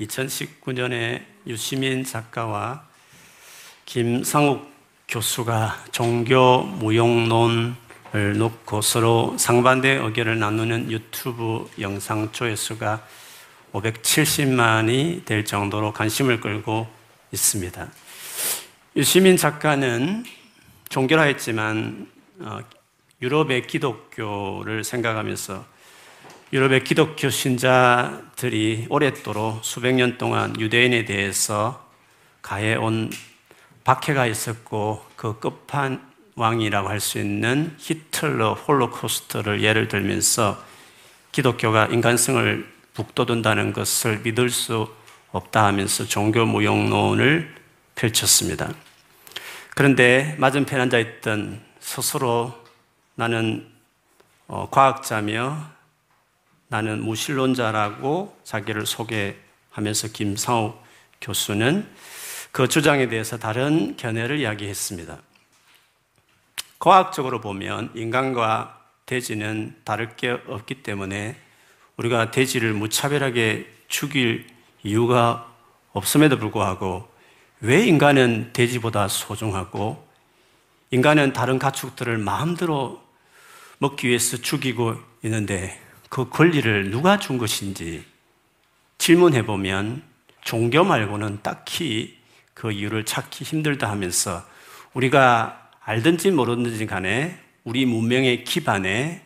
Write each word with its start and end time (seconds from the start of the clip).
2019년에 0.00 1.22
유시민 1.46 2.04
작가와 2.04 2.84
김상욱 3.84 4.70
교수가 5.08 5.84
종교 5.92 6.62
무용론을 6.62 7.74
놓고 8.38 8.80
서로 8.80 9.36
상반된 9.38 10.04
의견을 10.04 10.38
나누는 10.38 10.90
유튜브 10.90 11.68
영상 11.80 12.32
조회수가 12.32 13.06
570만이 13.72 15.24
될 15.24 15.44
정도로 15.44 15.92
관심을 15.92 16.40
끌고 16.40 16.86
있습니다. 17.32 17.88
유시민 18.96 19.36
작가는 19.36 20.24
종교라 20.88 21.22
했지만 21.22 22.06
어, 22.40 22.60
유럽의 23.22 23.66
기독교를 23.66 24.84
생각하면서 24.84 25.64
유럽의 26.52 26.84
기독교 26.84 27.30
신자들이 27.30 28.86
오랫도록 28.90 29.64
수백 29.64 29.94
년 29.94 30.18
동안 30.18 30.54
유대인에 30.60 31.06
대해서 31.06 31.88
가해온 32.42 33.10
박해가 33.84 34.26
있었고 34.26 35.02
그 35.16 35.40
끝판 35.40 36.06
왕이라고 36.34 36.90
할 36.90 37.00
수 37.00 37.18
있는 37.18 37.74
히틀러 37.78 38.52
홀로코스트를 38.52 39.62
예를 39.62 39.88
들면서 39.88 40.62
기독교가 41.32 41.86
인간성을 41.86 42.70
북돋운다는 42.92 43.72
것을 43.72 44.18
믿을 44.18 44.50
수 44.50 44.94
없다 45.30 45.64
하면서 45.64 46.04
종교 46.04 46.44
무용론을 46.44 47.54
펼쳤습니다. 47.94 48.68
그런데 49.74 50.36
맞은편 50.38 50.82
앉아 50.82 50.98
있던 50.98 51.62
스스로 51.80 52.52
나는 53.14 53.66
어, 54.48 54.68
과학자며 54.70 55.72
나는 56.72 57.04
무신론자라고 57.04 58.34
자기를 58.44 58.86
소개하면서 58.86 60.08
김상욱 60.14 60.82
교수는 61.20 61.86
그 62.50 62.66
주장에 62.66 63.08
대해서 63.08 63.38
다른 63.38 63.94
견해를 63.98 64.40
이야기했습니다. 64.40 65.18
과학적으로 66.78 67.42
보면 67.42 67.90
인간과 67.94 68.80
돼지는 69.04 69.76
다를 69.84 70.16
게 70.16 70.30
없기 70.30 70.82
때문에 70.82 71.36
우리가 71.98 72.30
돼지를 72.30 72.72
무차별하게 72.72 73.70
죽일 73.88 74.46
이유가 74.82 75.52
없음에도 75.92 76.38
불구하고 76.38 77.06
왜 77.60 77.84
인간은 77.86 78.54
돼지보다 78.54 79.08
소중하고 79.08 80.08
인간은 80.90 81.34
다른 81.34 81.58
가축들을 81.58 82.16
마음대로 82.16 83.02
먹기 83.76 84.08
위해서 84.08 84.38
죽이고 84.38 84.96
있는데 85.24 85.91
그 86.12 86.28
권리를 86.28 86.90
누가 86.90 87.18
준 87.18 87.38
것인지 87.38 88.04
질문해 88.98 89.46
보면 89.46 90.02
종교 90.42 90.84
말고는 90.84 91.38
딱히 91.42 92.18
그 92.52 92.70
이유를 92.70 93.06
찾기 93.06 93.44
힘들다 93.44 93.88
하면서 93.88 94.44
우리가 94.92 95.70
알든지 95.80 96.32
모르든지 96.32 96.84
간에 96.84 97.38
우리 97.64 97.86
문명의 97.86 98.44
기반에 98.44 99.22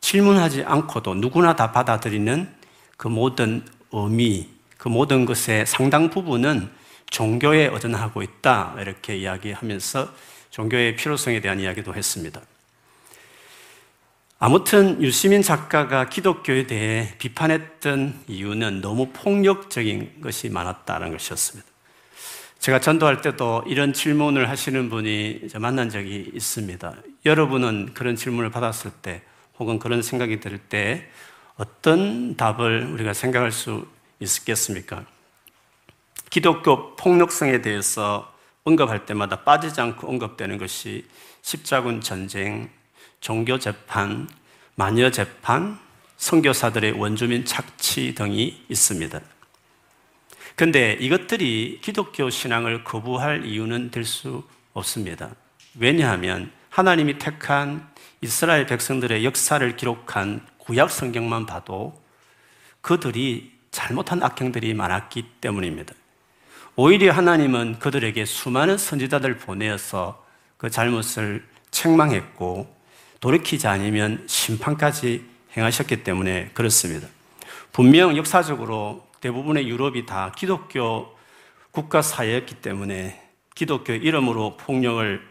질문하지 0.00 0.62
않고도 0.62 1.16
누구나 1.16 1.56
다 1.56 1.72
받아들이는 1.72 2.50
그 2.96 3.08
모든 3.08 3.62
의미, 3.92 4.48
그 4.78 4.88
모든 4.88 5.26
것의 5.26 5.66
상당 5.66 6.08
부분은 6.08 6.70
종교에 7.10 7.66
의존하고 7.66 8.22
있다. 8.22 8.76
이렇게 8.78 9.18
이야기하면서 9.18 10.10
종교의 10.48 10.96
필요성에 10.96 11.42
대한 11.42 11.60
이야기도 11.60 11.94
했습니다. 11.94 12.40
아무튼 14.42 15.02
유시민 15.02 15.42
작가가 15.42 16.08
기독교에 16.08 16.66
대해 16.66 17.14
비판했던 17.18 18.24
이유는 18.26 18.80
너무 18.80 19.10
폭력적인 19.12 20.22
것이 20.22 20.48
많았다는 20.48 21.12
것이었습니다. 21.12 21.68
제가 22.58 22.80
전도할 22.80 23.20
때도 23.20 23.64
이런 23.66 23.92
질문을 23.92 24.48
하시는 24.48 24.88
분이 24.88 25.48
만난 25.58 25.90
적이 25.90 26.30
있습니다. 26.32 26.94
여러분은 27.26 27.92
그런 27.92 28.16
질문을 28.16 28.50
받았을 28.50 28.90
때 29.02 29.20
혹은 29.58 29.78
그런 29.78 30.00
생각이 30.00 30.40
들 30.40 30.58
때 30.58 31.06
어떤 31.56 32.34
답을 32.34 32.86
우리가 32.94 33.12
생각할 33.12 33.52
수 33.52 33.86
있겠습니까? 34.20 35.04
기독교 36.30 36.96
폭력성에 36.96 37.60
대해서 37.60 38.32
언급할 38.64 39.04
때마다 39.04 39.44
빠지지 39.44 39.82
않고 39.82 40.08
언급되는 40.08 40.56
것이 40.56 41.06
십자군 41.42 42.00
전쟁, 42.00 42.70
종교 43.20 43.58
재판, 43.58 44.28
마녀 44.74 45.10
재판, 45.10 45.78
선교사들의 46.16 46.92
원주민 46.92 47.44
착취 47.44 48.14
등이 48.14 48.64
있습니다. 48.68 49.20
근데 50.56 50.92
이것들이 51.00 51.80
기독교 51.82 52.28
신앙을 52.28 52.84
거부할 52.84 53.46
이유는 53.46 53.90
될 53.90 54.04
수 54.04 54.44
없습니다. 54.72 55.30
왜냐하면 55.78 56.50
하나님이 56.68 57.18
택한 57.18 57.88
이스라엘 58.20 58.66
백성들의 58.66 59.24
역사를 59.24 59.76
기록한 59.76 60.46
구약 60.58 60.90
성경만 60.90 61.46
봐도 61.46 62.00
그들이 62.80 63.52
잘못한 63.70 64.22
악행들이 64.22 64.74
많았기 64.74 65.24
때문입니다. 65.40 65.94
오히려 66.76 67.12
하나님은 67.12 67.78
그들에게 67.78 68.24
수많은 68.24 68.78
선지자들 68.78 69.38
보내어서 69.38 70.24
그 70.56 70.70
잘못을 70.70 71.46
책망했고 71.70 72.79
돌이키지 73.20 73.66
않으면 73.66 74.24
심판까지 74.26 75.24
행하셨기 75.56 76.02
때문에 76.04 76.50
그렇습니다. 76.54 77.06
분명 77.72 78.16
역사적으로 78.16 79.06
대부분의 79.20 79.68
유럽이 79.68 80.06
다 80.06 80.32
기독교 80.36 81.14
국가 81.70 82.02
사회였기 82.02 82.56
때문에 82.56 83.20
기독교 83.54 83.92
이름으로 83.92 84.56
폭력을 84.56 85.22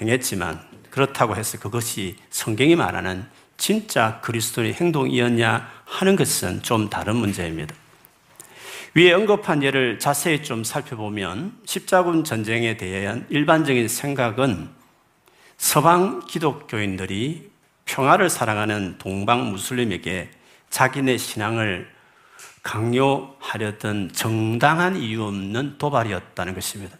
행했지만 0.00 0.60
그렇다고 0.90 1.36
해서 1.36 1.58
그것이 1.58 2.16
성경이 2.30 2.74
말하는 2.74 3.26
진짜 3.58 4.20
그리스도의 4.22 4.74
행동이었냐 4.74 5.70
하는 5.84 6.16
것은 6.16 6.62
좀 6.62 6.88
다른 6.88 7.16
문제입니다. 7.16 7.74
위에 8.94 9.12
언급한 9.12 9.62
예를 9.62 9.98
자세히 9.98 10.42
좀 10.42 10.64
살펴보면 10.64 11.58
십자군 11.66 12.24
전쟁에 12.24 12.78
대한 12.78 13.26
일반적인 13.28 13.88
생각은 13.88 14.70
서방 15.58 16.26
기독교인들이 16.26 17.50
평화를 17.84 18.28
사랑하는 18.28 18.98
동방 18.98 19.50
무슬림에게 19.50 20.30
자기네 20.70 21.16
신앙을 21.16 21.90
강요하려던 22.62 24.10
정당한 24.12 24.96
이유 24.96 25.22
없는 25.24 25.78
도발이었다는 25.78 26.54
것입니다. 26.54 26.98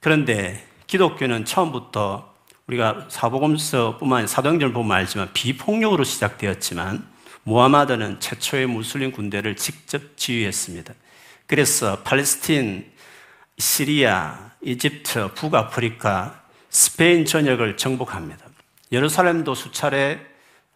그런데 0.00 0.64
기독교는 0.86 1.44
처음부터 1.44 2.34
우리가 2.68 3.06
사복음서뿐만 3.08 4.26
사도행전을 4.26 4.72
보면 4.72 4.96
알지만 4.96 5.32
비폭력으로 5.32 6.04
시작되었지만 6.04 7.06
무하마드는 7.42 8.20
최초의 8.20 8.66
무슬림 8.66 9.12
군대를 9.12 9.56
직접 9.56 10.16
지휘했습니다. 10.16 10.94
그래서 11.46 12.02
팔레스틴, 12.02 12.90
시리아, 13.58 14.50
이집트, 14.62 15.34
북아프리카, 15.34 16.45
스페인 16.76 17.24
전역을 17.24 17.78
정복합니다. 17.78 18.44
예루살렘도 18.92 19.54
수차례 19.54 20.20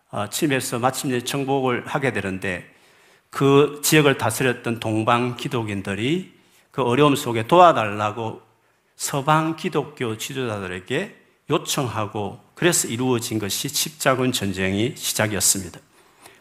어, 0.08 0.30
침해서 0.30 0.78
마침내 0.78 1.20
정복을 1.20 1.86
하게 1.86 2.14
되는데 2.14 2.74
그 3.28 3.82
지역을 3.84 4.16
다스렸던 4.16 4.80
동방 4.80 5.36
기독인들이 5.36 6.32
그 6.70 6.82
어려움 6.82 7.16
속에 7.16 7.46
도와달라고 7.46 8.40
서방 8.96 9.56
기독교 9.56 10.16
지도자들에게 10.16 11.16
요청하고 11.50 12.40
그래서 12.54 12.88
이루어진 12.88 13.38
것이 13.38 13.68
십자군 13.68 14.32
전쟁이 14.32 14.94
시작이었습니다. 14.96 15.80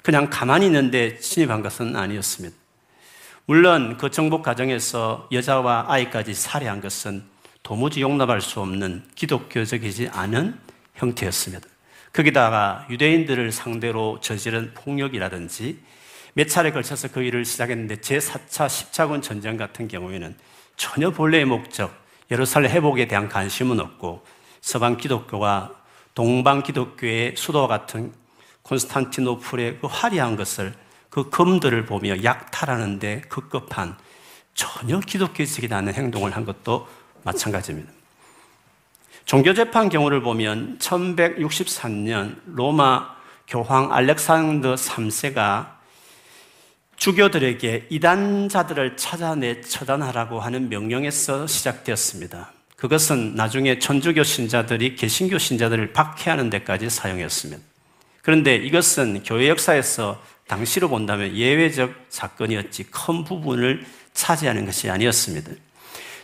그냥 0.02 0.30
가만히 0.30 0.68
있는데 0.68 1.20
침입한 1.20 1.62
것은 1.62 1.98
아니었습니다. 1.98 2.56
물론 3.46 3.98
그 3.98 4.10
정복 4.10 4.42
과정에서 4.42 5.28
여자와 5.34 5.88
아이까지 5.90 6.34
살해한 6.34 6.80
것은 6.80 7.39
도무지 7.70 8.02
용납할 8.02 8.42
수 8.42 8.62
없는 8.62 9.04
기독교적이지 9.14 10.10
않은 10.12 10.60
형태였습니다. 10.96 11.68
거기다가 12.12 12.88
유대인들을 12.90 13.52
상대로 13.52 14.20
저지른 14.22 14.74
폭력이라든지 14.74 15.78
몇 16.34 16.48
차례 16.48 16.72
걸쳐서 16.72 17.10
그 17.10 17.22
일을 17.22 17.46
시작했는데 17.46 17.98
제4차 17.98 18.68
십자군 18.68 19.22
전쟁 19.22 19.56
같은 19.56 19.88
경우에는 19.88 20.36
전혀 20.78 21.12
본래의 21.12 21.46
목적, 21.46 21.94
예루살렘 22.32 22.72
회복에 22.72 23.08
대한 23.08 23.30
관심은 23.30 23.80
없고 23.80 24.26
서방 24.62 24.98
기독교와 24.98 25.70
동방 26.16 26.64
기독교의 26.64 27.36
수도와 27.38 27.68
같은 27.68 28.12
콘스탄티노플의 28.64 29.78
그 29.80 29.86
화려한 29.86 30.38
것을 30.38 30.74
그 31.12 31.30
검들을 31.30 31.86
보며 31.86 32.24
약탈하는데 32.24 33.22
급급한 33.30 33.96
전혀 34.56 35.00
기독교적이지 35.00 35.72
않은 35.72 35.94
행동을 35.94 36.36
한 36.36 36.46
것도 36.46 36.88
마찬가지입니다. 37.24 37.92
종교재판 39.26 39.90
경우를 39.90 40.22
보면 40.22 40.80
1163년 40.80 42.38
로마 42.48 43.16
교황 43.48 43.94
알렉산더 43.94 44.76
3세가 44.76 45.78
주교들에게 46.96 47.88
이단자들을 47.90 48.98
찾아내 48.98 49.62
처단하라고 49.62 50.40
하는 50.40 50.70
명령에서 50.70 51.48
시작되었습니다. 51.48 52.52
그것은 52.76 53.36
나중에 53.36 53.80
천주교 53.80 54.24
신자들이 54.24 54.96
개신교 54.96 55.38
신자들을 55.38 55.94
박해하는 55.94 56.50
데까지 56.50 56.90
사용했습니다. 56.90 57.62
그런데 58.22 58.56
이것은 58.56 59.24
교회 59.24 59.50
역사에서 59.50 60.22
당시로 60.48 60.90
본다면 60.90 61.36
예외적 61.36 61.94
사건이었지 62.10 62.86
큰 62.86 63.24
부분을 63.24 63.86
차지하는 64.14 64.66
것이 64.66 64.90
아니었습니다. 64.90 65.52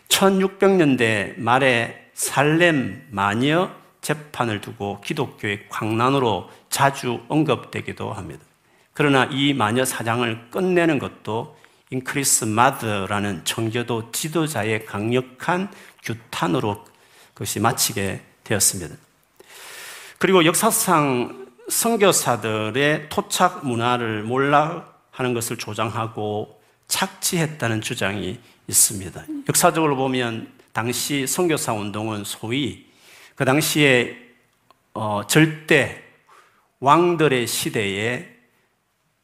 1600년대 0.10 1.40
말에 1.40 2.10
살렘 2.14 3.06
마녀 3.12 3.72
재판을 4.02 4.62
두고 4.62 5.02
기독교의 5.02 5.68
광란으로 5.70 6.50
자주 6.70 7.22
언급되기도 7.28 8.14
합니다. 8.14 8.44
그러나 8.94 9.26
이 9.32 9.54
마녀 9.54 9.84
사장을 9.84 10.50
끝내는 10.52 11.00
것도 11.00 11.58
인크리스 11.90 12.46
마드라는 12.46 13.44
청교도 13.44 14.12
지도자의 14.12 14.86
강력한 14.86 15.72
규탄으로 16.04 16.86
그것이 17.34 17.60
마치게 17.60 18.22
되었습니다. 18.44 18.96
그리고 20.18 20.46
역사상 20.46 21.48
선교사들의 21.68 23.10
토착 23.10 23.66
문화를 23.66 24.24
몰락하는 24.24 25.34
것을 25.34 25.58
조장하고 25.58 26.62
착취했다는 26.88 27.82
주장이 27.82 28.40
있습니다. 28.68 29.26
역사적으로 29.50 29.96
보면 29.96 30.52
당시 30.74 31.26
선교사 31.28 31.74
운동은 31.74 32.24
소위 32.24 32.86
그 33.36 33.46
당시에 33.46 34.18
어, 34.94 35.26
절대 35.28 36.04
왕들의 36.80 37.48
시대에 37.48 38.30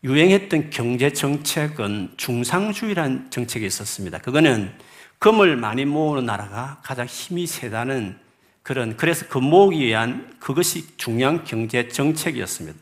유행했던 0.04 0.70
경제 0.70 1.14
정책은 1.14 2.14
중상주의란 2.18 3.30
정책이 3.30 3.66
있었습니다. 3.66 4.18
그거는 4.20 4.74
금을 5.20 5.56
많이 5.58 5.86
모으는 5.86 6.26
나라가 6.26 6.80
가장 6.84 7.06
힘이 7.06 7.46
세다는 7.46 8.18
그런 8.64 8.98
그래서 8.98 9.28
금 9.28 9.44
모으기 9.44 9.80
위한 9.80 10.36
그것이 10.40 10.98
중요한 10.98 11.44
경제 11.44 11.88
정책이었습니다. 11.88 12.80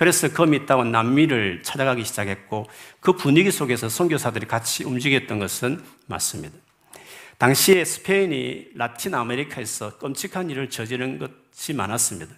그래서 0.00 0.32
금이 0.32 0.56
있다고 0.56 0.84
남미를 0.84 1.62
찾아가기 1.62 2.04
시작했고 2.04 2.66
그 3.00 3.12
분위기 3.12 3.50
속에서 3.50 3.90
선교사들이 3.90 4.46
같이 4.46 4.82
움직였던 4.82 5.38
것은 5.38 5.84
맞습니다. 6.06 6.56
당시에 7.36 7.84
스페인이 7.84 8.68
라틴 8.76 9.14
아메리카에서 9.14 9.98
끔찍한 9.98 10.48
일을 10.48 10.70
저지른 10.70 11.18
것이 11.18 11.74
많았습니다. 11.74 12.32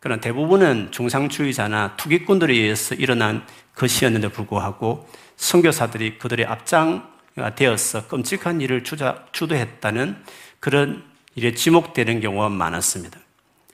그러나 0.00 0.22
대부분은 0.22 0.90
중상주의자나 0.90 1.98
투기꾼들에 1.98 2.54
의해서 2.54 2.94
일어난 2.94 3.46
것이었는데 3.74 4.28
불구하고 4.28 5.06
선교사들이 5.36 6.16
그들의 6.16 6.46
앞장가 6.46 7.54
되어서 7.56 8.08
끔찍한 8.08 8.62
일을 8.62 8.84
주자, 8.84 9.26
주도했다는 9.32 10.16
그런 10.60 11.04
일에 11.34 11.52
지목되는 11.52 12.20
경우가 12.20 12.48
많았습니다. 12.48 13.20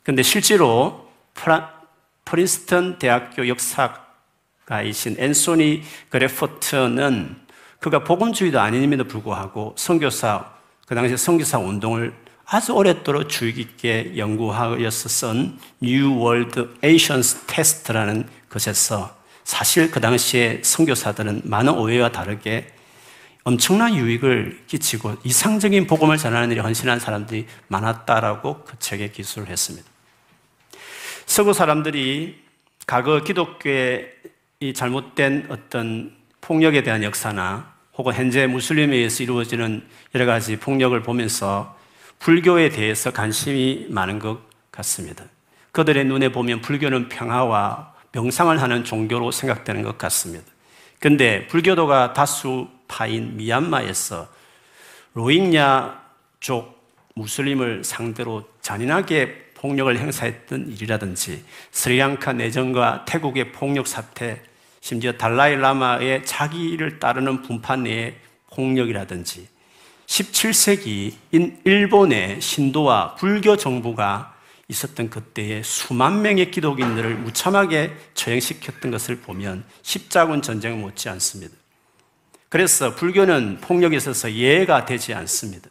그런데 0.03 0.25
실제로 0.25 1.09
프라, 1.35 1.78
프린스턴 2.29 2.99
대학교 2.99 3.49
역사가이신 3.49 5.17
앤소니 5.19 5.83
그레포트는 6.11 7.37
그가 7.81 8.05
복음주의도 8.05 8.61
아님에도 8.61 9.05
불구하고 9.05 9.75
선교사 9.79 10.53
그 10.87 10.95
당시 10.95 11.17
선교사 11.17 11.59
운동을 11.59 12.15
아주 12.45 12.73
오랫도록 12.73 13.29
주의 13.29 13.53
깊게 13.53 14.15
연구하여서 14.17 15.09
쓴 15.09 15.59
New 15.83 16.19
World 16.19 16.69
Asians 16.85 17.47
Test라는 17.47 18.29
것에서 18.49 19.17
사실 19.45 19.91
그 19.91 20.01
당시에 20.01 20.61
선교사들은 20.63 21.43
많은 21.45 21.75
오해와 21.75 22.13
다르게 22.13 22.67
엄청난 23.45 23.95
유익을 23.95 24.65
끼치고 24.67 25.17
이상적인 25.25 25.87
복음을 25.87 26.19
전하는 26.19 26.51
일에 26.51 26.61
헌신한 26.61 27.01
사람들이 27.01 27.47
많았다라고 27.69 28.65
그 28.65 28.79
책에 28.79 29.11
기술을 29.11 29.49
했습니다. 29.49 29.89
서구 31.29 31.53
사람들이 31.53 32.41
과거 32.87 33.23
기독교의 33.23 34.15
이 34.61 34.73
잘못된 34.73 35.49
어떤 35.51 36.17
폭력에 36.41 36.83
대한 36.83 37.03
역사나 37.03 37.75
혹은 37.97 38.15
현재 38.15 38.47
무슬림에 38.47 38.97
의해서 38.97 39.23
이루어지는 39.23 39.87
여러 40.15 40.25
가지 40.25 40.57
폭력을 40.57 41.01
보면서 41.03 41.77
불교에 42.19 42.71
대해서 42.71 43.13
관심이 43.13 43.89
많은 43.91 44.19
것 44.19 44.41
같습니다. 44.71 45.27
그들의 45.73 46.07
눈에 46.07 46.33
보면 46.33 46.63
불교는 46.63 47.11
평화와 47.11 47.93
명상을 48.13 48.61
하는 48.61 48.83
종교로 48.83 49.31
생각되는 49.31 49.83
것 49.83 49.99
같습니다. 49.99 50.47
근데 50.99 51.47
불교도가 51.49 52.15
다수파인 52.15 53.37
미얀마에서 53.37 54.29
로힝야족 55.13 56.79
무슬림을 57.15 57.85
상대로 57.85 58.49
잔인하게 58.63 59.48
폭력을 59.59 59.97
행사했던 59.99 60.69
일이라든지 60.69 61.45
스리랑카 61.73 62.33
내전과 62.33 63.05
태국의 63.05 63.53
폭력 63.53 63.87
사태, 63.87 64.41
심지어 64.81 65.13
달라이 65.13 65.57
라마의 65.57 66.25
자기를 66.25 66.99
따르는 66.99 67.43
분파 67.43 67.77
내의 67.77 68.17
폭력이라든지 68.51 69.49
17세기 70.07 71.15
일본의 71.65 72.41
신도와 72.41 73.17
불교 73.17 73.57
정부가 73.57 74.35
있었던 74.69 75.11
그때에 75.11 75.63
수만 75.63 76.23
명의 76.23 76.51
기독인들을 76.51 77.17
무참하게 77.17 77.95
처형시켰던 78.15 78.91
것을 78.91 79.17
보면 79.17 79.65
십자군 79.83 80.43
전쟁 80.43 80.81
못지 80.81 81.09
않습니다. 81.09 81.55
그래서 82.49 82.95
불교는 82.95 83.59
폭력에 83.61 83.97
있어서 83.97 84.33
예가 84.33 84.87
되지 84.87 85.15
않습니다. 85.15 85.69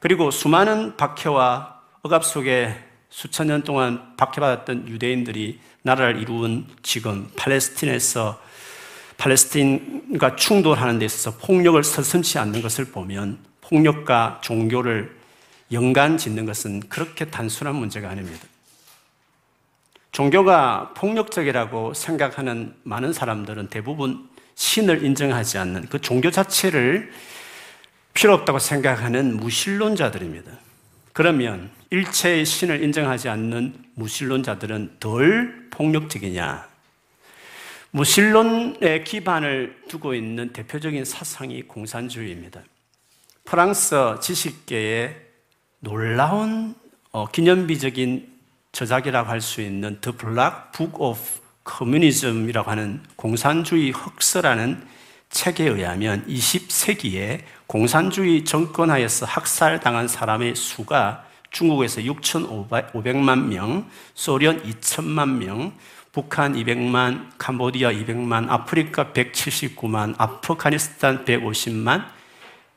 그리고 0.00 0.30
수많은 0.30 0.96
박해와 0.96 1.80
억압 2.02 2.24
속에 2.24 2.89
수천 3.10 3.48
년 3.48 3.62
동안 3.62 4.16
박해받았던 4.16 4.88
유대인들이 4.88 5.58
나라를 5.82 6.20
이루은 6.20 6.66
지금 6.82 7.30
팔레스틴에서 7.36 8.40
팔레스틴과 9.18 10.36
충돌하는 10.36 10.98
데 10.98 11.04
있어서 11.04 11.36
폭력을 11.36 11.82
서슴지 11.82 12.38
않는 12.38 12.62
것을 12.62 12.86
보면 12.86 13.38
폭력과 13.60 14.40
종교를 14.42 15.14
연관 15.72 16.16
짓는 16.16 16.46
것은 16.46 16.80
그렇게 16.88 17.26
단순한 17.26 17.74
문제가 17.74 18.08
아닙니다. 18.08 18.46
종교가 20.12 20.94
폭력적이라고 20.94 21.94
생각하는 21.94 22.74
많은 22.82 23.12
사람들은 23.12 23.68
대부분 23.68 24.28
신을 24.54 25.04
인정하지 25.04 25.58
않는 25.58 25.88
그 25.88 26.00
종교 26.00 26.30
자체를 26.30 27.12
필요 28.12 28.34
없다고 28.34 28.58
생각하는 28.58 29.36
무신론자들입니다. 29.36 30.69
그러면 31.12 31.70
일체의 31.90 32.44
신을 32.44 32.82
인정하지 32.82 33.28
않는 33.28 33.74
무신론자들은 33.94 34.96
덜 35.00 35.68
폭력적이냐? 35.70 36.68
무신론의 37.92 39.04
기반을 39.04 39.82
두고 39.88 40.14
있는 40.14 40.52
대표적인 40.52 41.04
사상이 41.04 41.62
공산주의입니다. 41.62 42.62
프랑스 43.44 43.96
지식계의 44.20 45.16
놀라운 45.80 46.76
어, 47.10 47.26
기념비적인 47.28 48.30
저작이라고 48.70 49.28
할 49.28 49.40
수 49.40 49.60
있는 49.60 50.00
The 50.00 50.16
Black 50.16 50.70
Book 50.72 50.94
of 51.00 51.18
Communism이라고 51.68 52.70
하는 52.70 53.02
공산주의 53.16 53.90
흑서라는 53.90 54.86
책에 55.30 55.64
의하면 55.64 56.26
20세기에 56.26 57.40
공산주의 57.66 58.44
정권하에서 58.44 59.26
학살당한 59.26 60.08
사람의 60.08 60.54
수가 60.56 61.24
중국에서 61.50 62.00
6,500만 62.02 63.46
명, 63.46 63.88
소련 64.14 64.62
2천만 64.62 65.38
명, 65.38 65.72
북한 66.12 66.54
200만, 66.54 67.30
캄보디아 67.38 67.92
200만, 67.92 68.50
아프리카 68.50 69.12
179만, 69.12 70.14
아프가니스탄 70.18 71.24
150만, 71.24 72.04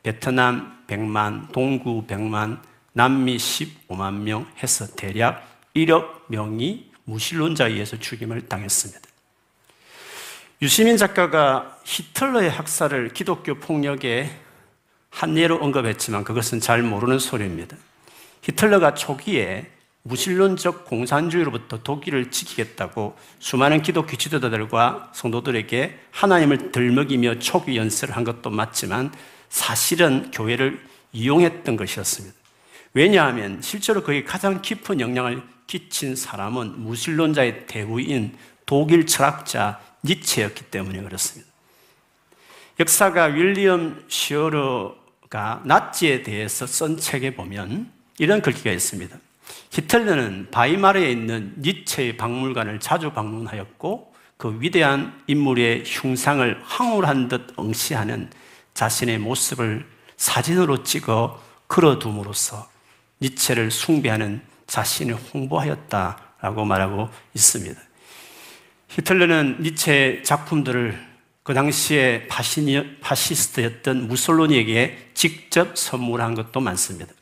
베트남 0.02 0.84
100만, 0.86 1.52
동구 1.52 2.06
100만, 2.06 2.60
남미 2.92 3.36
15만 3.36 4.14
명 4.20 4.46
해서 4.62 4.86
대략 4.94 5.44
1억 5.74 6.22
명이 6.28 6.92
무신론자에 7.04 7.72
의해서 7.72 7.98
죽임을 7.98 8.48
당했습니다. 8.48 9.13
유시민 10.64 10.96
작가가 10.96 11.78
히틀러의 11.84 12.48
학살을 12.48 13.10
기독교 13.10 13.56
폭력의 13.56 14.30
한 15.10 15.36
예로 15.36 15.58
언급했지만 15.58 16.24
그것은 16.24 16.58
잘 16.58 16.82
모르는 16.82 17.18
소리입니다. 17.18 17.76
히틀러가 18.40 18.94
초기에 18.94 19.66
무신론적 20.04 20.86
공산주의로부터 20.86 21.82
독일을 21.82 22.30
지키겠다고 22.30 23.14
수많은 23.40 23.82
기독교 23.82 24.16
지도자들과 24.16 25.10
성도들에게 25.12 25.98
하나님을 26.12 26.72
들먹이며 26.72 27.40
초기 27.40 27.76
연설을 27.76 28.16
한 28.16 28.24
것도 28.24 28.48
맞지만 28.48 29.12
사실은 29.50 30.30
교회를 30.30 30.82
이용했던 31.12 31.76
것이었습니다. 31.76 32.34
왜냐하면 32.94 33.60
실제로 33.60 34.02
그에 34.02 34.24
가장 34.24 34.62
깊은 34.62 35.00
영향을 35.00 35.42
끼친 35.66 36.16
사람은 36.16 36.80
무신론자의 36.80 37.66
대부인 37.66 38.34
독일 38.64 39.04
철학자 39.04 39.78
니체였기 40.04 40.64
때문에 40.64 41.02
그렇습니다. 41.02 41.50
역사가 42.78 43.24
윌리엄 43.26 44.04
시어러가 44.08 45.62
나치에 45.64 46.22
대해서 46.22 46.66
쓴 46.66 46.98
책에 46.98 47.34
보면 47.34 47.90
이런 48.18 48.42
글귀가 48.42 48.70
있습니다. 48.70 49.16
히틀러는 49.70 50.48
바이마르에 50.50 51.10
있는 51.10 51.54
니체의 51.58 52.16
박물관을 52.16 52.80
자주 52.80 53.10
방문하였고 53.12 54.14
그 54.36 54.56
위대한 54.60 55.20
인물의 55.26 55.84
흉상을 55.86 56.62
황홀한 56.64 57.28
듯 57.28 57.54
응시하는 57.58 58.30
자신의 58.74 59.18
모습을 59.18 59.86
사진으로 60.16 60.82
찍어 60.82 61.40
걸어둠으로써 61.68 62.68
니체를 63.20 63.70
숭배하는 63.70 64.42
자신을 64.66 65.14
홍보하였다라고 65.14 66.64
말하고 66.64 67.08
있습니다. 67.34 67.80
히틀러는 68.88 69.58
니체 69.60 70.22
작품들을 70.22 71.14
그 71.42 71.52
당시에 71.52 72.26
파시스트였던 73.00 74.08
무솔로니에게 74.08 75.10
직접 75.14 75.76
선물한 75.76 76.34
것도 76.34 76.60
많습니다. 76.60 77.12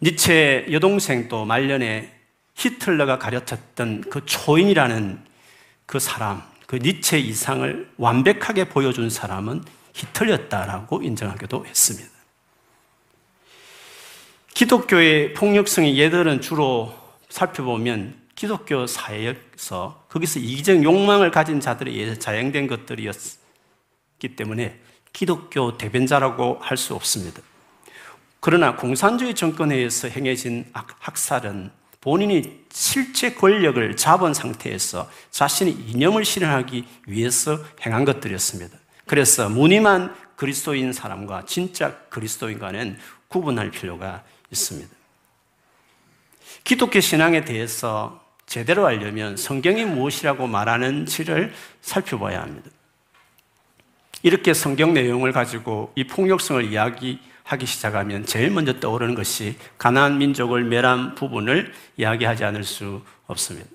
니체 0.00 0.66
여동생도 0.70 1.44
말년에 1.44 2.12
히틀러가 2.54 3.18
가르쳤던 3.18 4.04
그 4.10 4.24
초인이라는 4.24 5.18
그 5.86 5.98
사람, 5.98 6.42
그 6.66 6.76
니체 6.76 7.18
이상을 7.18 7.90
완벽하게 7.96 8.68
보여준 8.68 9.10
사람은 9.10 9.64
히틀렸다라고 9.94 11.02
인정하기도 11.02 11.66
했습니다. 11.66 12.08
기독교의 14.54 15.34
폭력성의 15.34 15.98
예들은 15.98 16.40
주로 16.40 16.94
살펴보면 17.28 18.14
기독교 18.36 18.86
사회에서 18.86 20.03
거기서 20.14 20.38
이기적 20.38 20.84
욕망을 20.84 21.32
가진 21.32 21.60
의해서 21.88 22.20
자행된 22.20 22.68
것들이었기 22.68 24.36
때문에 24.36 24.78
기독교 25.12 25.76
대변자라고 25.76 26.58
할 26.60 26.76
수 26.76 26.94
없습니다. 26.94 27.42
그러나 28.38 28.76
공산주의 28.76 29.34
정권에 29.34 29.74
의해서 29.74 30.06
행해진 30.06 30.66
학살은 30.72 31.72
본인이 32.00 32.64
실제 32.70 33.34
권력을 33.34 33.96
잡은 33.96 34.34
상태에서 34.34 35.10
자신의 35.30 35.72
이념을 35.72 36.24
실현하기 36.24 36.84
위해서 37.06 37.58
행한 37.84 38.04
것들이었습니다. 38.04 38.76
그래서 39.06 39.48
무늬만 39.48 40.14
그리스도인 40.36 40.92
사람과 40.92 41.44
진짜 41.46 41.96
그리스도인과는 42.10 42.98
구분할 43.28 43.70
필요가 43.72 44.22
있습니다. 44.52 44.94
기독교 46.62 47.00
신앙에 47.00 47.44
대해서 47.44 48.23
제대로 48.54 48.86
알려면 48.86 49.36
성경이 49.36 49.84
무엇이라고 49.84 50.46
말하는지를 50.46 51.52
살펴봐야 51.80 52.40
합니다. 52.40 52.70
이렇게 54.22 54.54
성경 54.54 54.94
내용을 54.94 55.32
가지고 55.32 55.92
이 55.96 56.04
폭력성을 56.04 56.64
이야기하기 56.64 57.66
시작하면 57.66 58.24
제일 58.24 58.52
먼저 58.52 58.78
떠오르는 58.78 59.16
것이 59.16 59.56
가나안 59.76 60.18
민족을 60.18 60.62
멸한 60.62 61.16
부분을 61.16 61.72
이야기하지 61.96 62.44
않을 62.44 62.62
수 62.62 63.02
없습니다. 63.26 63.68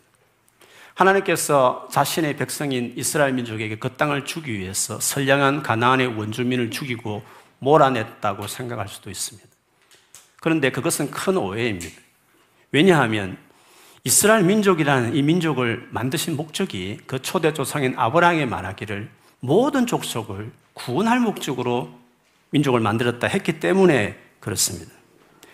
하나님께서 0.94 1.90
자신의 1.92 2.38
백성인 2.38 2.94
이스라엘 2.96 3.34
민족에게 3.34 3.80
그 3.80 3.98
땅을 3.98 4.24
주기 4.24 4.58
위해서 4.58 4.98
선량한 4.98 5.62
가나안의 5.62 6.08
원주민을 6.18 6.72
죽이고 6.72 7.22
몰아냈다고 7.60 8.48
생각할 8.48 8.88
수도 8.88 9.10
있습니다. 9.10 9.46
그런데 10.40 10.72
그것은 10.72 11.12
큰 11.12 11.36
오해입니다. 11.36 12.00
왜냐하면 12.72 13.49
이스라엘 14.04 14.44
민족이라는 14.44 15.16
이 15.16 15.22
민족을 15.22 15.88
만드신 15.92 16.36
목적이 16.36 17.00
그 17.06 17.22
초대 17.22 17.54
조상인 17.54 17.94
아브라함에 17.98 18.46
말하기를 18.46 19.10
모든 19.42 19.86
족속을 19.86 20.52
구원할 20.74 21.20
목적으로 21.20 21.90
민족을 22.52 22.80
만들었다 22.80 23.28
했기 23.28 23.60
때문에 23.60 24.18
그렇습니다. 24.40 24.92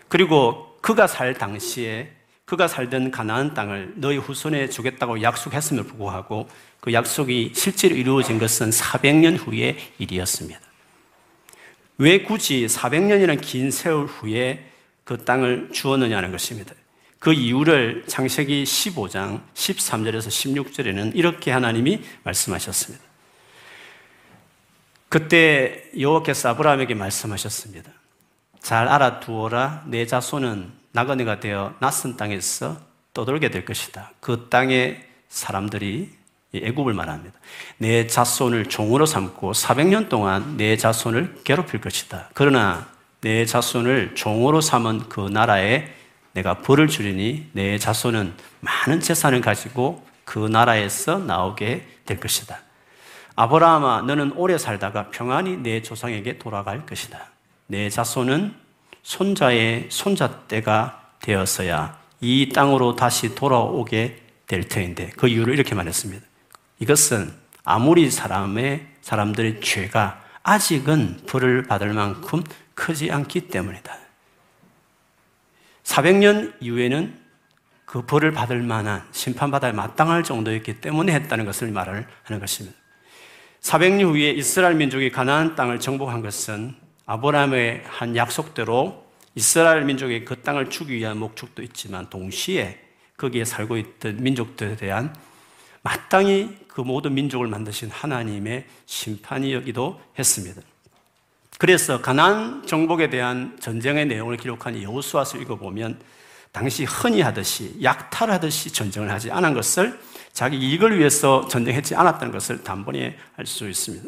그리고 0.08 0.78
그가 0.82 1.08
살 1.08 1.34
당시에 1.34 2.12
그가 2.46 2.68
살던 2.68 3.10
가나안 3.10 3.56
땅을 3.56 3.94
너희 3.96 4.18
후손에 4.18 4.70
주겠다고 4.70 5.24
약속했음을 5.24 5.84
불구하고 5.84 6.48
그 6.80 6.94
약속이 6.94 7.54
실제로 7.56 7.96
이루어진 7.96 8.38
것은 8.38 8.70
400년 8.70 9.38
후의 9.40 9.78
일이었습니다. 9.98 10.60
왜 11.98 12.22
굳이 12.22 12.68
400년이라는 12.68 13.42
긴 13.42 13.72
세월 13.72 14.06
후에 14.06 14.70
그 15.04 15.26
땅을 15.26 15.70
주었느냐는 15.72 16.32
것입니다. 16.32 16.76
그 17.26 17.34
이유를 17.34 18.04
창세기 18.06 18.66
15장 18.66 19.42
13절에서 19.56 20.28
16절에는 20.28 21.16
이렇게 21.16 21.50
하나님이 21.50 22.02
말씀하셨습니다. 22.22 23.04
그때 25.10 25.86
여호와께서 26.00 26.50
아브라함에게 26.50 26.94
말씀하셨습니다. 26.94 27.90
잘 28.60 28.88
알아두어라 28.88 29.86
내 29.88 30.06
자손은 30.06 30.72
나그네가 30.92 31.40
되어 31.40 31.74
낯선 31.80 32.16
땅에서 32.16 32.78
떠돌게 33.16 33.50
될 33.50 33.66
것이다. 33.66 34.12
그 34.20 34.46
땅의 34.52 35.04
사람들이 35.28 36.12
애굽을 36.54 36.94
말합니다. 36.94 37.40
내 37.80 38.06
자손을 38.06 38.66
종으로 38.66 39.08
삼고 39.08 39.54
400년 39.54 40.10
동안 40.10 40.58
내 40.58 40.78
자손을 40.78 41.42
괴롭힐 41.44 41.82
것이다. 41.82 42.30
그러나 42.36 42.88
내 43.22 43.48
자손을 43.48 44.14
종으로 44.14 44.62
삼은 44.62 45.10
그 45.10 45.22
나라에 45.22 46.05
내가 46.36 46.60
벌을 46.60 46.88
주리니 46.88 47.50
내 47.54 47.78
자손은 47.78 48.34
많은 48.60 49.00
재산을 49.00 49.40
가지고 49.42 50.06
그 50.26 50.40
나라에서 50.40 51.18
나오게 51.18 51.88
될 52.06 52.20
것이다. 52.20 52.60
아브라함아, 53.38 54.04
너는 54.04 54.34
오래 54.34 54.58
살다가 54.58 55.10
평안히 55.10 55.58
내 55.58 55.82
조상에게 55.82 56.38
돌아갈 56.38 56.86
것이다. 56.86 57.20
내 57.68 57.90
자손은 57.90 58.54
손자의 59.02 59.88
손자 59.90 60.42
때가 60.48 61.14
되어서야 61.22 61.98
이 62.20 62.50
땅으로 62.54 62.96
다시 62.96 63.34
돌아오게 63.34 64.22
될 64.48 64.68
터인데 64.68 65.12
그 65.16 65.28
이유를 65.28 65.54
이렇게 65.54 65.74
말했습니다. 65.74 66.26
이것은 66.80 67.34
아무리 67.64 68.12
사람의 68.12 68.88
사람들의 69.02 69.62
죄가 69.62 70.22
아직은 70.44 71.22
벌을 71.28 71.64
받을 71.64 71.94
만큼 71.94 72.44
크지 72.74 73.10
않기 73.12 73.48
때문이다. 73.48 74.05
400년 75.86 76.54
이후에는 76.60 77.26
그 77.86 78.02
벌을 78.02 78.32
받을 78.32 78.62
만한 78.62 79.08
심판받아 79.12 79.72
마땅할 79.72 80.24
정도였기 80.24 80.82
때문에 80.82 81.14
했다는 81.14 81.46
것을 81.46 81.72
말을 81.72 82.06
하는 82.24 82.40
것입니다. 82.40 82.78
400년 83.62 84.10
후에 84.10 84.32
이스라엘 84.32 84.76
민족이 84.76 85.12
가나안 85.12 85.56
땅을 85.56 85.80
정복한 85.80 86.22
것은 86.22 86.76
아브라함의 87.06 87.84
한 87.86 88.16
약속대로 88.16 89.06
이스라엘 89.36 89.86
민족의 89.86 90.26
그 90.26 90.42
땅을 90.42 90.70
주기 90.70 90.96
위한 90.96 91.18
목적도 91.18 91.62
있지만 91.62 92.10
동시에 92.10 92.80
거기에 93.18 93.46
살고 93.46 93.78
있던 93.78 94.18
민족들에 94.22 94.76
대한 94.76 95.16
마땅히 95.84 96.58
그 96.68 96.82
모든 96.82 97.14
민족을 97.14 97.48
만드신 97.48 97.90
하나님의 97.92 98.66
심판이기도 98.86 100.02
했습니다. 100.18 100.62
그래서 101.58 102.02
가난 102.02 102.66
정복에 102.66 103.10
대한 103.10 103.58
전쟁의 103.60 104.08
내용을 104.08 104.38
기록한 104.38 104.82
여호수아서 104.82 105.38
읽어보면 105.38 106.00
당시 106.52 106.86
흔히 106.86 107.22
하듯이 107.22 107.78
약탈하듯이 107.82 108.72
전쟁을 108.72 109.12
하지 109.12 109.32
않은 109.32 109.54
것을 109.54 110.00
자기 110.34 110.58
이익을 110.58 111.00
위해서 111.00 111.48
전쟁했지 111.48 111.96
않았다는 111.96 112.34
것을 112.34 112.64
단번에 112.64 113.18
알 113.38 113.46
수 113.46 113.70
있습니다. 113.70 114.08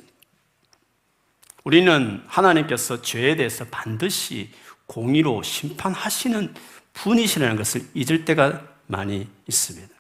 우리는 1.63 2.23
하나님께서 2.27 3.01
죄에 3.01 3.35
대해서 3.35 3.65
반드시 3.69 4.51
공의로 4.85 5.43
심판하시는 5.43 6.53
분이시라는 6.93 7.57
것을 7.57 7.81
잊을 7.93 8.23
때가 8.23 8.61
많이 8.87 9.27
있습니다. 9.47 9.93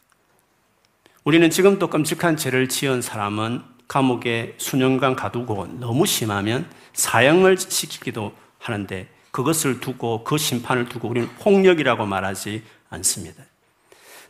우리는 1.25 1.49
지금도 1.49 1.89
끔찍한 1.89 2.37
죄를 2.37 2.69
지은 2.69 3.01
사람은 3.01 3.61
감옥에 3.89 4.55
수년간 4.57 5.17
가두고 5.17 5.67
너무 5.79 6.05
심하면 6.05 6.69
사형을 6.97 7.57
시키기도 7.57 8.35
하는데 8.59 9.07
그것을 9.31 9.79
두고 9.79 10.23
그 10.23 10.37
심판을 10.37 10.89
두고 10.89 11.07
우리는 11.07 11.29
폭력이라고 11.39 12.05
말하지 12.05 12.63
않습니다. 12.89 13.43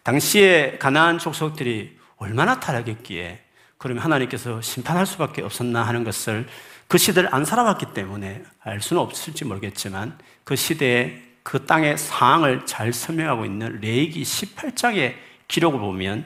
당시에 0.03 0.77
가나안 0.77 1.17
족속들이 1.17 1.97
얼마나 2.17 2.59
타락했기에 2.59 3.41
그러면 3.77 4.03
하나님께서 4.03 4.61
심판할 4.61 5.05
수밖에 5.05 5.41
없었나 5.41 5.83
하는 5.83 6.03
것을 6.03 6.47
그 6.87 6.97
시대를 6.97 7.33
안 7.33 7.45
살아봤기 7.45 7.93
때문에 7.93 8.43
알 8.59 8.81
수는 8.81 9.01
없을지 9.01 9.45
모르겠지만 9.45 10.17
그 10.43 10.55
시대에 10.55 11.21
그 11.43 11.65
땅의 11.65 11.97
상황을 11.97 12.65
잘 12.65 12.91
설명하고 12.91 13.45
있는 13.45 13.79
레이기 13.79 14.23
18장의 14.23 15.15
기록을 15.47 15.79
보면 15.79 16.25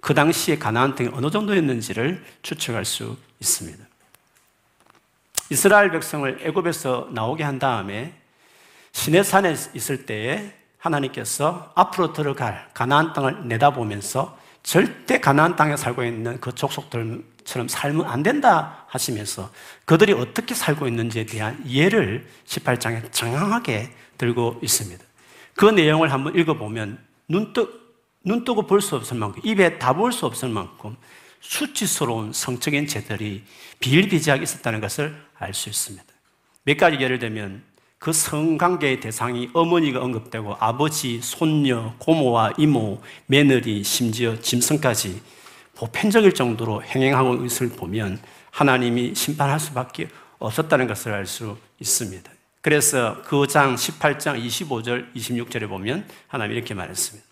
그 0.00 0.14
당시에 0.14 0.58
가나안 0.58 0.94
땅이 0.94 1.10
어느 1.12 1.30
정도였는지를 1.30 2.24
추측할 2.42 2.84
수 2.84 3.16
있습니다. 3.40 3.89
이스라엘 5.50 5.90
백성을 5.90 6.38
애굽에서 6.42 7.08
나오게 7.10 7.42
한 7.42 7.58
다음에 7.58 8.14
시내산에 8.92 9.54
있을 9.74 10.06
때에 10.06 10.52
하나님께서 10.78 11.72
앞으로 11.74 12.12
들어갈 12.12 12.68
가나안 12.72 13.12
땅을 13.12 13.48
내다보면서 13.48 14.38
절대 14.62 15.18
가나안 15.20 15.56
땅에 15.56 15.76
살고 15.76 16.04
있는 16.04 16.40
그 16.40 16.54
족속들 16.54 17.24
처럼 17.44 17.68
살면 17.68 18.06
안 18.06 18.22
된다 18.22 18.84
하시면서 18.88 19.50
그들이 19.84 20.12
어떻게 20.12 20.54
살고 20.54 20.86
있는지에 20.86 21.26
대한 21.26 21.62
예를 21.68 22.28
18장에 22.46 23.10
장황하게 23.12 23.90
들고 24.18 24.60
있습니다. 24.62 25.02
그 25.54 25.64
내용을 25.66 26.12
한번 26.12 26.36
읽어보면 26.36 26.98
눈, 27.28 27.52
뜨, 27.52 27.68
눈 28.24 28.44
뜨고 28.44 28.66
볼 28.66 28.80
수 28.80 28.96
없을 28.96 29.16
만큼, 29.16 29.42
입에 29.44 29.78
다 29.78 29.92
볼 29.94 30.12
수 30.12 30.26
없을 30.26 30.48
만큼 30.48 30.96
수치스러운 31.40 32.32
성적인 32.32 32.86
죄들이 32.86 33.44
비일비재하게 33.80 34.42
있었다는 34.42 34.80
것을 34.80 35.16
알 35.40 35.52
수 35.54 35.68
있습니다. 35.68 36.04
몇 36.64 36.76
가지 36.76 36.98
예를 37.00 37.18
들면 37.18 37.62
그 37.98 38.12
성관계의 38.12 39.00
대상이 39.00 39.50
어머니가 39.52 40.00
언급되고 40.00 40.56
아버지, 40.58 41.20
손녀, 41.20 41.94
고모와 41.98 42.52
이모, 42.56 43.00
며느리, 43.26 43.82
심지어 43.84 44.38
짐승까지 44.40 45.20
보편적일 45.74 46.32
정도로 46.34 46.82
행행하고 46.82 47.34
있는 47.34 47.48
것을 47.48 47.70
보면 47.70 48.20
하나님이 48.50 49.14
심판할 49.14 49.60
수밖에 49.60 50.08
없었다는 50.38 50.86
것을 50.86 51.12
알 51.12 51.26
수 51.26 51.58
있습니다. 51.80 52.30
그래서 52.62 53.22
그 53.22 53.46
장 53.46 53.74
18장 53.74 54.42
25절, 54.44 55.14
26절에 55.14 55.68
보면 55.68 56.06
하나님이 56.28 56.56
이렇게 56.56 56.74
말했습니다. 56.74 57.26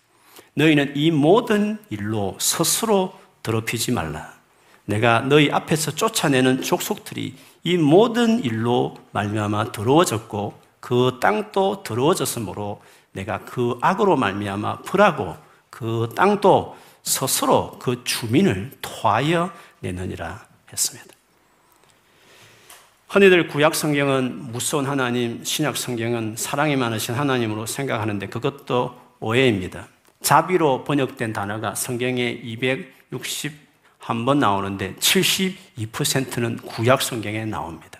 너희는 0.55 0.93
이 0.95 1.11
모든 1.11 1.77
일로 1.89 2.35
스스로 2.39 3.13
더럽히지 3.43 3.91
말라. 3.91 4.33
내가 4.85 5.21
너희 5.21 5.51
앞에서 5.51 5.91
쫓아내는 5.91 6.63
족속들이 6.63 7.35
이 7.63 7.77
모든 7.77 8.43
일로 8.43 8.95
말미암아 9.11 9.71
더러워졌고 9.71 10.59
그 10.79 11.17
땅도 11.21 11.83
더러워졌으므로 11.83 12.81
내가 13.11 13.39
그 13.39 13.77
악으로 13.81 14.15
말미암아 14.15 14.83
불하고 14.83 15.35
그 15.69 16.09
땅도 16.15 16.77
스스로 17.03 17.77
그 17.79 18.03
주민을 18.03 18.71
토하여 18.81 19.51
내느니라 19.79 20.45
했습니다. 20.71 21.09
흔히들 23.07 23.47
구약 23.47 23.73
성경은 23.73 24.51
무서운 24.51 24.85
하나님, 24.85 25.43
신약 25.43 25.77
성경은 25.77 26.35
사랑이 26.37 26.75
많으신 26.75 27.15
하나님으로 27.15 27.65
생각하는데 27.65 28.27
그것도 28.27 28.95
오해입니다. 29.19 29.87
자비로 30.21 30.83
번역된 30.83 31.33
단어가 31.33 31.73
성경에 31.73 32.39
261번 34.01 34.37
나오는데 34.37 34.95
72%는 34.95 36.57
구약 36.57 37.01
성경에 37.01 37.45
나옵니다. 37.45 37.99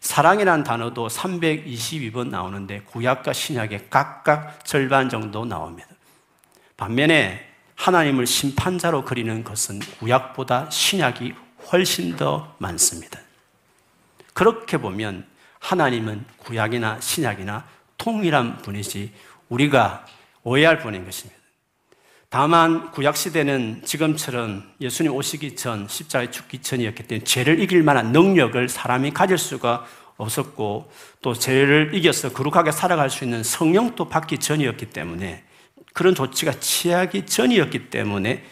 사랑이라는 0.00 0.64
단어도 0.64 1.08
322번 1.08 2.28
나오는데 2.28 2.82
구약과 2.82 3.32
신약에 3.32 3.88
각각 3.90 4.64
절반 4.64 5.08
정도 5.08 5.44
나옵니다. 5.44 5.88
반면에 6.76 7.46
하나님을 7.74 8.26
심판자로 8.26 9.04
그리는 9.04 9.42
것은 9.44 9.80
구약보다 9.98 10.70
신약이 10.70 11.34
훨씬 11.70 12.16
더 12.16 12.54
많습니다. 12.58 13.20
그렇게 14.32 14.78
보면 14.78 15.26
하나님은 15.58 16.24
구약이나 16.38 17.00
신약이나 17.00 17.64
통일한 17.96 18.58
분이지 18.58 19.12
우리가 19.48 20.06
오해할 20.44 20.78
분인 20.78 21.04
것입니다. 21.04 21.37
다만 22.30 22.90
구약 22.90 23.16
시대는 23.16 23.80
지금처럼 23.86 24.62
예수님 24.82 25.14
오시기 25.14 25.56
전 25.56 25.88
십자가에 25.88 26.30
죽기 26.30 26.58
전이었기 26.58 27.04
때문에 27.04 27.24
죄를 27.24 27.58
이길 27.60 27.82
만한 27.82 28.12
능력을 28.12 28.68
사람이 28.68 29.12
가질 29.12 29.38
수가 29.38 29.86
없었고 30.18 30.90
또 31.22 31.32
죄를 31.32 31.92
이겨서 31.94 32.30
거룩하게 32.30 32.70
살아갈 32.70 33.08
수 33.08 33.24
있는 33.24 33.42
성령도 33.42 34.10
받기 34.10 34.38
전이었기 34.38 34.90
때문에 34.90 35.42
그런 35.94 36.14
조치가 36.14 36.60
취하기 36.60 37.24
전이었기 37.24 37.88
때문에 37.88 38.44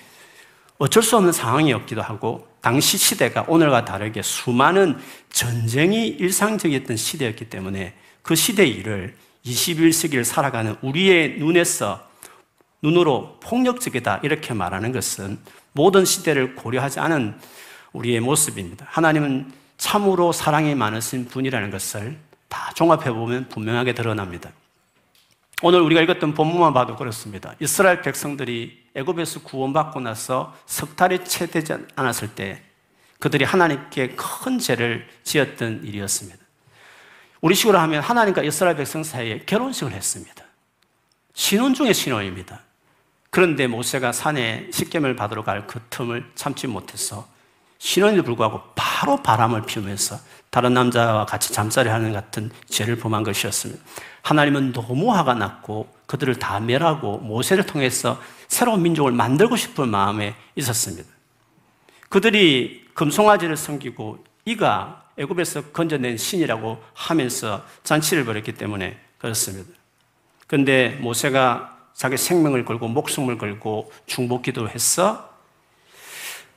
어쩔 0.79 1.03
수 1.03 1.17
없는 1.19 1.33
상황이었기도 1.33 2.01
하고 2.01 2.49
당시 2.63 2.97
시대가 2.97 3.45
오늘과 3.47 3.85
다르게 3.85 4.23
수많은 4.23 4.97
전쟁이 5.31 6.09
일상적이었던 6.09 6.97
시대였기 6.97 7.51
때문에 7.51 7.95
그 8.23 8.35
시대의 8.35 8.71
일을 8.71 9.17
21세기를 9.45 10.25
살아가는 10.25 10.77
우리의 10.81 11.39
눈에서 11.39 12.07
눈으로 12.83 13.39
폭력적이다 13.41 14.21
이렇게 14.23 14.55
말하는 14.55 14.93
것은 14.93 15.39
모든 15.73 16.05
시대를 16.05 16.55
고려하지 16.55 17.01
않은 17.01 17.39
우리의 17.93 18.21
모습입니다. 18.21 18.87
하나님은 18.89 19.53
참으로 19.77 20.33
사랑이 20.33 20.75
많으신 20.75 21.27
분이라는 21.27 21.71
것을 21.71 22.19
다 22.49 22.71
종합해 22.75 23.13
보면 23.13 23.49
분명하게 23.49 23.95
드러납니다. 23.95 24.51
오늘 25.63 25.81
우리가 25.81 26.03
읽었던 26.03 26.35
본문만 26.35 26.75
봐도 26.75 26.97
그렇습니다. 26.97 27.55
이스라엘 27.61 28.03
백성들이 28.03 28.85
애굽에서 28.95 29.41
구원받고 29.41 30.01
나서 30.01 30.55
석 30.67 30.97
달이 30.97 31.25
채 31.25 31.47
되지 31.47 31.75
않았을 31.97 32.35
때 32.35 32.63
그들이 33.21 33.45
하나님께 33.45 34.17
큰 34.17 34.59
죄를 34.59 35.09
지었던 35.25 35.85
일이었습니다. 35.85 36.39
우리 37.41 37.55
식으로 37.55 37.79
하면 37.79 38.03
하나님과 38.03 38.43
이스라엘 38.43 38.77
백성 38.77 39.03
사이에 39.03 39.45
결혼식을 39.47 39.93
했습니다. 39.93 40.46
신혼 41.37 41.75
중의 41.75 41.93
신혼입니다. 41.93 42.61
그런데 43.31 43.67
모세가 43.67 44.13
산에 44.13 44.69
식gem을 44.73 45.15
받으러 45.17 45.45
갈 45.45 45.67
그 45.67 45.81
틈을 45.91 46.31
참지 46.35 46.67
못해서 46.67 47.29
신혼에도 47.79 48.23
불구하고 48.23 48.63
바로 48.75 49.23
바람을 49.23 49.67
피우면서 49.67 50.19
다른 50.49 50.73
남자와 50.73 51.27
같이 51.27 51.53
잠자리 51.53 51.91
하는 51.91 52.15
같은 52.15 52.51
죄를 52.67 52.97
범한 52.97 53.23
것이었습니다. 53.23 53.83
하나님은 54.23 54.73
너무 54.73 55.13
화가 55.15 55.35
났고 55.35 55.95
그들을 56.07 56.37
다 56.39 56.59
멸하고 56.59 57.19
모세를 57.19 57.67
통해서 57.67 58.19
새로운 58.49 58.83
민족을 58.83 59.13
만들고 59.13 59.57
싶은 59.57 59.91
마음에 59.91 60.35
있었습니다. 60.55 61.07
그들이 62.09 62.87
금송아지를 62.95 63.59
섬기고 63.59 64.25
이가 64.47 65.05
애굽에서 65.19 65.65
건져낸 65.73 66.17
신이라고 66.17 66.83
하면서 66.95 67.63
잔치를 67.85 68.25
벌였기 68.25 68.53
때문에 68.55 68.99
그렇습니다. 69.19 69.71
그런데 70.47 70.91
모세가 71.01 71.77
자기 71.95 72.17
생명을 72.17 72.65
걸고 72.65 72.89
목숨을 72.89 73.39
걸고 73.39 73.91
중복 74.07 74.43
기도했어 74.43 75.31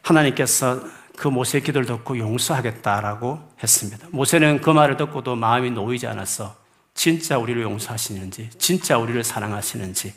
하나님께서 0.02 0.82
그 1.16 1.28
모세의 1.28 1.64
기도를 1.64 1.86
듣고 1.86 2.18
용서하겠다라고 2.18 3.40
했습니다. 3.62 4.08
모세는 4.12 4.62
그 4.62 4.70
말을 4.70 4.96
듣고도 4.98 5.36
마음이 5.36 5.72
놓이지 5.72 6.08
않았어. 6.08 6.56
진짜 6.94 7.38
우리를 7.38 7.62
용서하시는지, 7.62 8.52
진짜 8.58 8.98
우리를 8.98 9.22
사랑하시는지, 9.24 10.14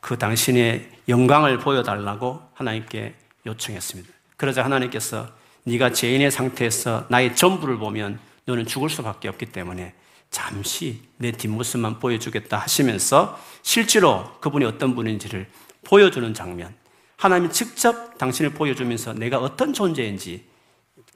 그 0.00 0.18
당신의 0.18 0.88
영광을 1.08 1.58
보여달라고 1.58 2.42
하나님께 2.54 3.14
요청했습니다. 3.46 4.12
그러자 4.36 4.64
하나님께서 4.64 5.28
네가 5.62 5.92
죄인의 5.92 6.32
상태에서 6.32 7.06
나의 7.08 7.36
전부를 7.36 7.78
보면 7.78 8.18
너는 8.44 8.66
죽을 8.66 8.90
수밖에 8.90 9.28
없기 9.28 9.46
때문에 9.46 9.94
잠시 10.32 11.02
내 11.18 11.30
뒷모습만 11.30 12.00
보여주겠다 12.00 12.58
하시면서 12.58 13.38
실제로 13.62 14.32
그분이 14.40 14.64
어떤 14.64 14.96
분인지를 14.96 15.46
보여주는 15.84 16.34
장면. 16.34 16.74
하나님 17.16 17.50
직접 17.50 18.18
당신을 18.18 18.54
보여주면서 18.54 19.12
내가 19.12 19.38
어떤 19.38 19.72
존재인지 19.72 20.44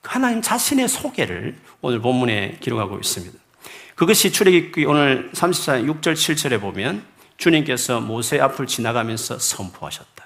하나님 0.03 0.41
자신의 0.41 0.87
소개를 0.89 1.57
오늘 1.81 2.01
본문에 2.01 2.59
기록하고 2.61 2.97
있습니다. 2.99 3.37
그것이 3.97 4.31
출애굽기 4.31 4.85
오늘 4.85 5.33
34장 5.33 6.01
6절 6.01 6.13
7절에 6.13 6.61
보면 6.61 7.05
주님께서 7.39 8.01
모세 8.01 8.39
앞을 8.39 8.67
지나가면서 8.67 9.39
선포하셨다. 9.39 10.25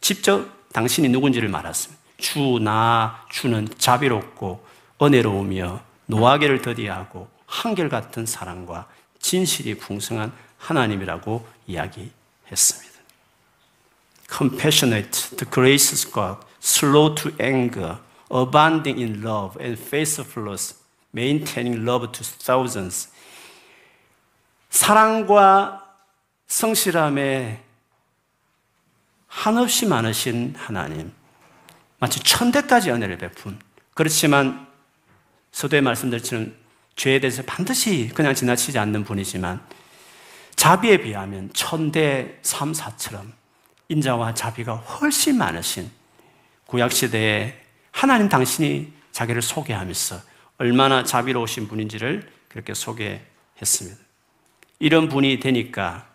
직접 0.00 0.72
당신이 0.72 1.08
누군지를 1.08 1.48
말했습니다. 1.48 2.02
주, 2.18 2.58
나, 2.60 3.24
주는 3.30 3.68
자비롭고 3.78 4.66
은혜로우며 5.00 5.80
노하게를 6.06 6.60
더디하고 6.62 7.37
한결같은 7.48 8.26
사랑과 8.26 8.86
진실이 9.18 9.78
풍성한 9.78 10.32
하나님이라고 10.58 11.46
이야기했습니다. 11.66 12.88
compassionate, 14.28 15.36
the 15.36 15.50
gracious 15.50 16.04
God, 16.04 16.44
slow 16.60 17.14
to 17.14 17.32
anger, 17.40 17.98
abounding 18.30 19.00
in 19.00 19.22
love 19.24 19.56
and 19.58 19.80
faithfulness, 19.80 20.76
maintaining 21.12 21.82
love 21.82 22.12
to 22.12 22.22
thousands. 22.22 23.08
사랑과 24.70 25.84
성실함에 26.46 27.64
한없이 29.26 29.86
많으신 29.86 30.54
하나님, 30.56 31.12
마치 31.98 32.20
천대까지 32.20 32.90
은혜를 32.90 33.18
베푼. 33.18 33.58
그렇지만 33.94 34.68
서도에 35.52 35.80
말씀드렸지만 35.80 36.54
죄에 36.98 37.20
대해서 37.20 37.42
반드시 37.44 38.10
그냥 38.12 38.34
지나치지 38.34 38.78
않는 38.78 39.04
분이지만 39.04 39.60
자비에 40.56 40.98
비하면 40.98 41.48
천대 41.54 42.38
삼사처럼 42.42 43.32
인자와 43.88 44.34
자비가 44.34 44.74
훨씬 44.74 45.38
많으신 45.38 45.90
구약시대에 46.66 47.54
하나님 47.92 48.28
당신이 48.28 48.92
자기를 49.12 49.42
소개하면서 49.42 50.20
얼마나 50.58 51.04
자비로우신 51.04 51.68
분인지를 51.68 52.28
그렇게 52.48 52.74
소개했습니다. 52.74 53.96
이런 54.80 55.08
분이 55.08 55.38
되니까 55.38 56.08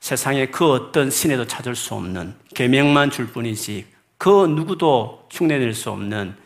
세상에 0.00 0.46
그 0.46 0.70
어떤 0.72 1.10
신에도 1.10 1.46
찾을 1.46 1.76
수 1.76 1.94
없는 1.94 2.34
계명만 2.54 3.10
줄 3.10 3.26
뿐이지 3.32 3.86
그 4.16 4.46
누구도 4.46 5.28
흉내낼 5.30 5.74
수 5.74 5.90
없는 5.90 6.36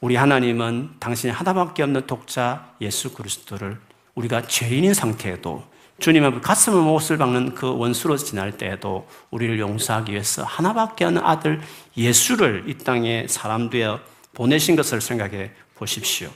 우리 0.00 0.14
하나님은 0.14 0.90
당신이 1.00 1.32
하나밖에 1.32 1.82
없는 1.82 2.06
독자 2.06 2.72
예수 2.80 3.12
그리스도를 3.12 3.78
우리가 4.14 4.42
죄인인 4.46 4.94
상태에도 4.94 5.64
주님 5.98 6.24
앞에 6.24 6.40
가슴을 6.40 6.80
못을 6.80 7.18
박는 7.18 7.54
그 7.54 7.76
원수로 7.76 8.16
지날 8.16 8.56
때에도 8.56 9.08
우리를 9.30 9.58
용서하기 9.58 10.12
위해서 10.12 10.44
하나밖에 10.44 11.04
없는 11.04 11.22
아들 11.24 11.60
예수를 11.96 12.64
이 12.68 12.74
땅에 12.78 13.26
사람 13.28 13.68
되어 13.68 13.98
보내신 14.34 14.76
것을 14.76 15.00
생각해 15.00 15.50
보십시오. 15.74 16.30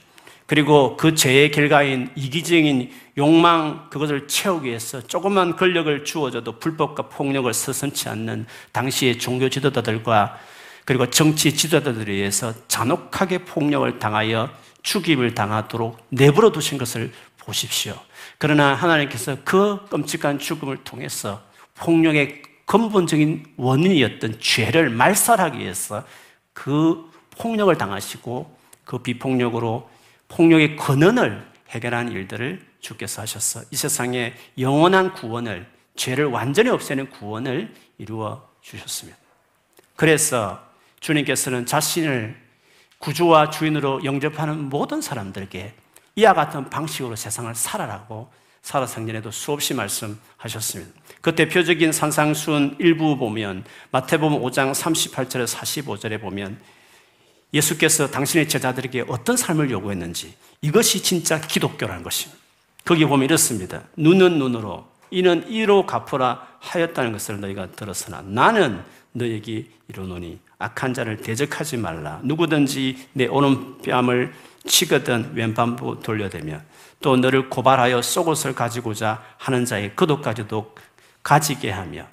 그리고 0.46 0.96
그 0.96 1.14
죄의 1.14 1.52
결과인 1.52 2.10
이기적인 2.16 2.90
욕망 3.16 3.88
그것을 3.90 4.26
채우기 4.26 4.68
위해서 4.68 5.00
조금만 5.00 5.54
권력을 5.56 6.04
주어져도 6.04 6.58
불법과 6.58 7.04
폭력을 7.08 7.52
서슴치 7.54 8.08
않는 8.08 8.46
당시의 8.72 9.18
종교 9.18 9.48
지도자들과 9.48 10.36
그리고 10.84 11.08
정치 11.10 11.54
지도자들에 11.54 12.12
의해서 12.12 12.54
잔혹하게 12.68 13.44
폭력을 13.44 13.98
당하여 13.98 14.50
죽임을 14.82 15.34
당하도록 15.34 16.06
내버려 16.08 16.50
두신 16.50 16.78
것을 16.78 17.12
보십시오. 17.38 17.96
그러나 18.38 18.74
하나님께서 18.74 19.38
그 19.44 19.86
끔찍한 19.88 20.38
죽음을 20.38 20.84
통해서 20.84 21.42
폭력의 21.74 22.42
근본적인 22.66 23.54
원인이었던 23.56 24.40
죄를 24.40 24.90
말살하기 24.90 25.58
위해서 25.58 26.04
그 26.52 27.10
폭력을 27.30 27.76
당하시고 27.76 28.58
그 28.84 28.98
비폭력으로 28.98 29.88
폭력의 30.28 30.76
근원을 30.76 31.46
해결한 31.70 32.10
일들을 32.10 32.64
주께서 32.80 33.22
하셨어. 33.22 33.62
이 33.70 33.76
세상에 33.76 34.34
영원한 34.58 35.12
구원을, 35.12 35.66
죄를 35.96 36.26
완전히 36.26 36.70
없애는 36.70 37.10
구원을 37.10 37.74
이루어 37.98 38.48
주셨습니다. 38.60 39.18
그래서 39.96 40.71
주님께서는 41.02 41.66
자신을 41.66 42.36
구주와 42.98 43.50
주인으로 43.50 44.04
영접하는 44.04 44.68
모든 44.68 45.02
사람들에게 45.02 45.74
이와 46.14 46.34
같은 46.34 46.70
방식으로 46.70 47.16
세상을 47.16 47.52
살아라고 47.54 48.30
사라상전에도 48.62 49.32
수없이 49.32 49.74
말씀하셨습니다. 49.74 50.92
그 51.20 51.34
대표적인 51.34 51.90
산상순 51.90 52.76
일부 52.78 53.16
보면 53.16 53.64
마태복음 53.90 54.40
5장 54.40 54.72
38절에 54.72 55.46
45절에 55.46 56.20
보면 56.20 56.60
예수께서 57.52 58.08
당신의 58.08 58.48
제자들에게 58.48 59.04
어떤 59.08 59.36
삶을 59.36 59.70
요구했는지 59.70 60.34
이것이 60.62 61.02
진짜 61.02 61.40
기독교라는 61.40 62.04
것입니다. 62.04 62.40
거기 62.84 63.04
보면 63.04 63.24
이렇습니다. 63.24 63.82
눈은 63.96 64.38
눈으로 64.38 64.86
이는 65.10 65.48
이로 65.48 65.84
갚으라 65.86 66.51
하였다는 66.62 67.12
것을 67.12 67.40
너희가 67.40 67.72
들었으나 67.72 68.22
나는 68.24 68.80
너에게 69.12 69.66
이르노니 69.88 70.38
악한 70.58 70.94
자를 70.94 71.16
대적하지 71.18 71.76
말라. 71.76 72.20
누구든지 72.22 73.08
내 73.12 73.26
오른뺨을 73.26 74.32
치거든 74.64 75.32
왼밤부 75.34 76.00
돌려대며 76.02 76.60
또 77.00 77.16
너를 77.16 77.50
고발하여 77.50 78.00
속옷을 78.00 78.54
가지고자 78.54 79.22
하는 79.38 79.64
자의 79.64 79.94
그도까지도 79.96 80.74
가지게 81.22 81.70
하며 81.70 82.06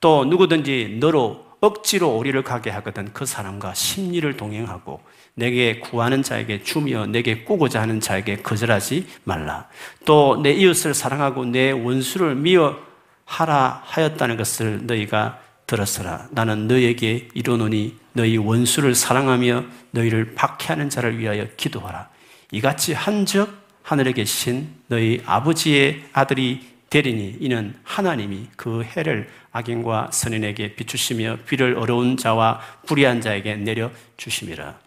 또 0.00 0.24
누구든지 0.26 0.98
너로 1.00 1.44
억지로 1.60 2.14
오리를 2.18 2.42
가게 2.42 2.68
하거든 2.68 3.10
그 3.14 3.24
사람과 3.24 3.72
심리를 3.72 4.36
동행하고 4.36 5.00
내게 5.32 5.80
구하는 5.80 6.22
자에게 6.22 6.62
주며 6.62 7.06
내게 7.06 7.42
꾸고자 7.42 7.80
하는 7.80 8.00
자에게 8.00 8.36
거절하지 8.42 9.06
말라. 9.24 9.66
또 10.04 10.38
내 10.42 10.52
이웃을 10.52 10.92
사랑하고 10.92 11.46
내 11.46 11.70
원수를 11.70 12.34
미워 12.34 12.76
하라 13.24 13.82
하였다는 13.86 14.36
것을 14.36 14.86
너희가 14.86 15.40
들었으라. 15.66 16.28
나는 16.30 16.68
너에게 16.68 17.28
이르노니 17.34 17.96
너희 18.12 18.36
원수를 18.36 18.94
사랑하며 18.94 19.64
너희를 19.92 20.34
박해하는 20.34 20.90
자를 20.90 21.18
위하여 21.18 21.46
기도하라. 21.56 22.08
이같이 22.52 22.92
한적 22.92 23.64
하늘에 23.82 24.12
계신 24.12 24.74
너희 24.86 25.22
아버지의 25.26 26.04
아들이 26.12 26.74
되리니 26.90 27.38
이는 27.40 27.74
하나님이 27.82 28.48
그 28.56 28.84
해를 28.84 29.28
악인과 29.50 30.10
선인에게 30.12 30.76
비추시며 30.76 31.38
비를 31.46 31.76
어려운 31.76 32.16
자와 32.16 32.60
불의한 32.86 33.20
자에게 33.20 33.56
내려 33.56 33.90
주심이라. 34.16 34.78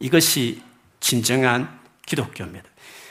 이것이 0.00 0.62
진정한 1.00 1.68
기독교입니다. 2.06 2.68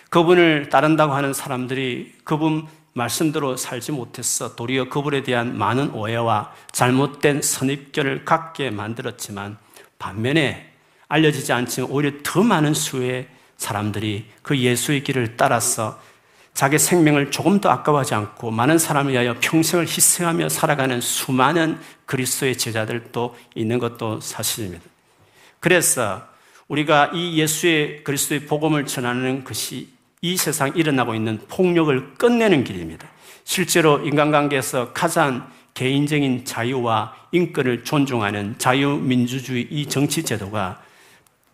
그분을 0.10 0.70
따른다고 0.70 1.14
하는 1.14 1.34
사람들이 1.34 2.14
그분 2.24 2.66
말씀대로 2.96 3.58
살지 3.58 3.92
못했어 3.92 4.56
도리어 4.56 4.88
그분에 4.88 5.22
대한 5.22 5.58
많은 5.58 5.92
오해와 5.92 6.54
잘못된 6.72 7.42
선입견을 7.42 8.24
갖게 8.24 8.70
만들었지만 8.70 9.58
반면에 10.00 10.72
알려지지 11.10 11.52
않지만 11.52 11.92
오히려 11.92 12.12
더 12.24 12.42
많은 12.42 12.74
수의 12.74 13.28
사람들이 13.58 14.26
그 14.42 14.58
예수의 14.58 15.04
길을 15.04 15.36
따라서 15.36 16.00
자기 16.54 16.80
생명을 16.80 17.32
조금 17.32 17.60
더 17.60 17.70
아까워하지 17.70 18.16
않고 18.16 18.50
많은 18.50 18.78
사람을 18.78 19.12
위하여 19.12 19.36
평생을 19.42 19.86
희생하며 19.86 20.48
살아가는 20.48 21.02
수많은 21.02 21.78
그리스도의 22.06 22.58
제자들도 22.58 23.36
있는 23.56 23.78
것도 23.78 24.22
사실입니다. 24.22 24.86
그래서 25.60 26.26
우리가 26.70 27.12
이 27.14 27.38
예수의 27.38 28.06
그리스도의 28.06 28.46
복음을 28.46 28.86
전하는 28.86 29.44
것이 29.44 29.95
이 30.26 30.38
세상 30.38 30.76
일어나고 30.76 31.14
있는 31.14 31.40
폭력을 31.50 32.16
끝내는 32.16 32.64
길입니다. 32.64 33.08
실제로 33.44 34.00
인간관계에서 34.00 34.92
가장 34.92 35.52
개인적인 35.76 36.46
자유와 36.46 37.14
인권을 37.32 37.84
존중하는 37.84 38.56
자유민주주의 38.58 39.68
이 39.70 39.86
정치 39.86 40.24
제도가 40.24 40.82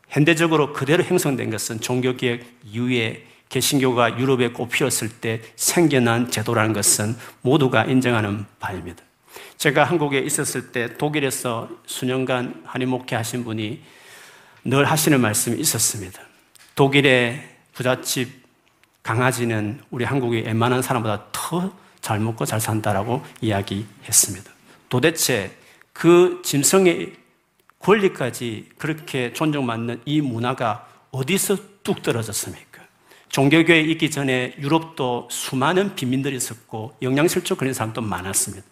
현대적으로 0.07 0.71
그대로 0.71 1.03
형성된 1.03 1.49
것은 1.49 1.81
종교개혁 1.81 2.39
이후에 2.63 3.25
개신교가 3.49 4.17
유럽에 4.17 4.51
꽃피었을 4.51 5.09
때 5.19 5.41
생겨난 5.57 6.31
제도라는 6.31 6.71
것은 6.71 7.17
모두가 7.41 7.83
인정하는 7.83 8.45
바입니다. 8.61 9.03
제가 9.57 9.83
한국에 9.83 10.19
있었을 10.19 10.71
때 10.71 10.95
독일에서 10.97 11.69
수년간 11.85 12.63
한인 12.65 12.87
목회 12.87 13.17
하신 13.17 13.43
분이 13.43 13.81
늘 14.63 14.85
하시는 14.85 15.19
말씀이 15.19 15.59
있었습니다. 15.59 16.21
독일의 16.75 17.49
부잣집 17.73 18.40
강아지는 19.03 19.81
우리 19.89 20.05
한국의 20.05 20.43
웬만한 20.43 20.81
사람보다 20.81 21.25
더 21.31 21.71
잘 22.01 22.19
먹고 22.19 22.45
잘 22.45 22.59
산다라고 22.59 23.23
이야기했습니다. 23.39 24.51
도대체 24.89 25.55
그 25.93 26.41
짐승의 26.43 27.13
권리까지 27.79 28.69
그렇게 28.77 29.33
존중받는 29.33 30.01
이 30.05 30.21
문화가 30.21 30.87
어디서 31.11 31.57
뚝 31.83 32.01
떨어졌습니까? 32.03 32.81
종교교회 33.29 33.79
있기 33.81 34.11
전에 34.11 34.55
유럽도 34.59 35.29
수많은 35.31 35.95
빈민들이 35.95 36.35
있었고 36.35 36.97
영양실조 37.01 37.55
걸린 37.55 37.73
사람도 37.73 38.01
많았습니다. 38.01 38.65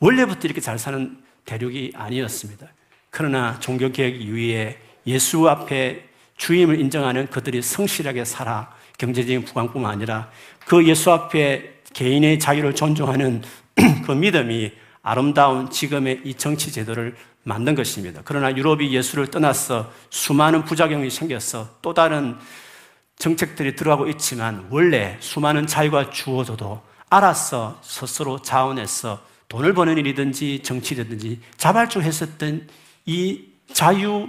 원래부터 0.00 0.40
이렇게 0.44 0.60
잘 0.60 0.78
사는 0.78 1.22
대륙이 1.44 1.92
아니었습니다. 1.94 2.66
그러나 3.10 3.58
종교개혁 3.60 4.20
이후에 4.20 4.78
예수 5.06 5.48
앞에 5.48 6.08
주임을 6.36 6.80
인정하는 6.80 7.28
그들이 7.28 7.62
성실하게 7.62 8.24
살아 8.24 8.72
경제적인 8.98 9.44
부강뿐만 9.44 9.90
아니라 9.90 10.30
그 10.66 10.86
예수 10.86 11.10
앞에 11.10 11.78
개인의 11.94 12.38
자유를 12.38 12.74
존중하는 12.74 13.42
그 14.04 14.12
믿음이 14.12 14.72
아름다운 15.02 15.70
지금의 15.70 16.22
이 16.24 16.34
정치 16.34 16.70
제도를 16.70 17.16
만든 17.44 17.74
것입니다. 17.74 18.20
그러나 18.24 18.54
유럽이 18.54 18.92
예수를 18.92 19.28
떠나서 19.28 19.90
수많은 20.10 20.64
부작용이 20.64 21.08
생겨서 21.08 21.76
또 21.80 21.94
다른 21.94 22.36
정책들이 23.16 23.74
들어가고 23.74 24.08
있지만 24.10 24.66
원래 24.70 25.16
수많은 25.20 25.66
자유가 25.66 26.10
주어져도 26.10 26.82
알아서 27.08 27.80
스스로 27.82 28.42
자원해서 28.42 29.22
돈을 29.48 29.72
버는 29.72 29.96
일이든지 29.96 30.62
정치든지 30.62 31.40
자발적했었던 31.56 32.68
이 33.06 33.44
자유 33.72 34.28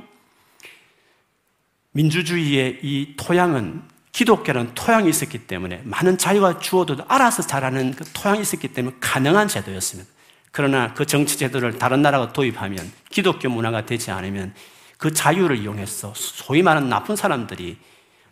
민주주의의 1.92 2.80
이 2.82 3.16
토양은 3.18 3.84
기독교는 4.20 4.72
토양이 4.76 5.10
있었기 5.10 5.48
때문에 5.48 5.80
많은 5.86 6.18
자유가 6.18 6.60
주어도 6.60 6.98
알아서 7.08 7.42
자라는 7.42 7.94
그 7.94 8.04
토양이 8.12 8.42
있었기 8.42 8.68
때문에 8.68 8.98
가능한 9.00 9.48
제도였습니다. 9.48 10.12
그러나 10.52 10.94
그 10.94 11.06
정치 11.06 11.38
제도를 11.38 11.80
다른 11.80 12.02
나라가 12.02 12.34
도입하면 12.34 12.92
기독교 13.10 13.48
문화가 13.48 13.86
되지 13.86 14.12
않으면 14.12 14.54
그 14.98 15.14
자유를 15.14 15.60
이용해서 15.60 16.12
소위 16.18 16.62
말하는 16.64 16.90
나쁜 16.90 17.16
사람들이 17.16 17.78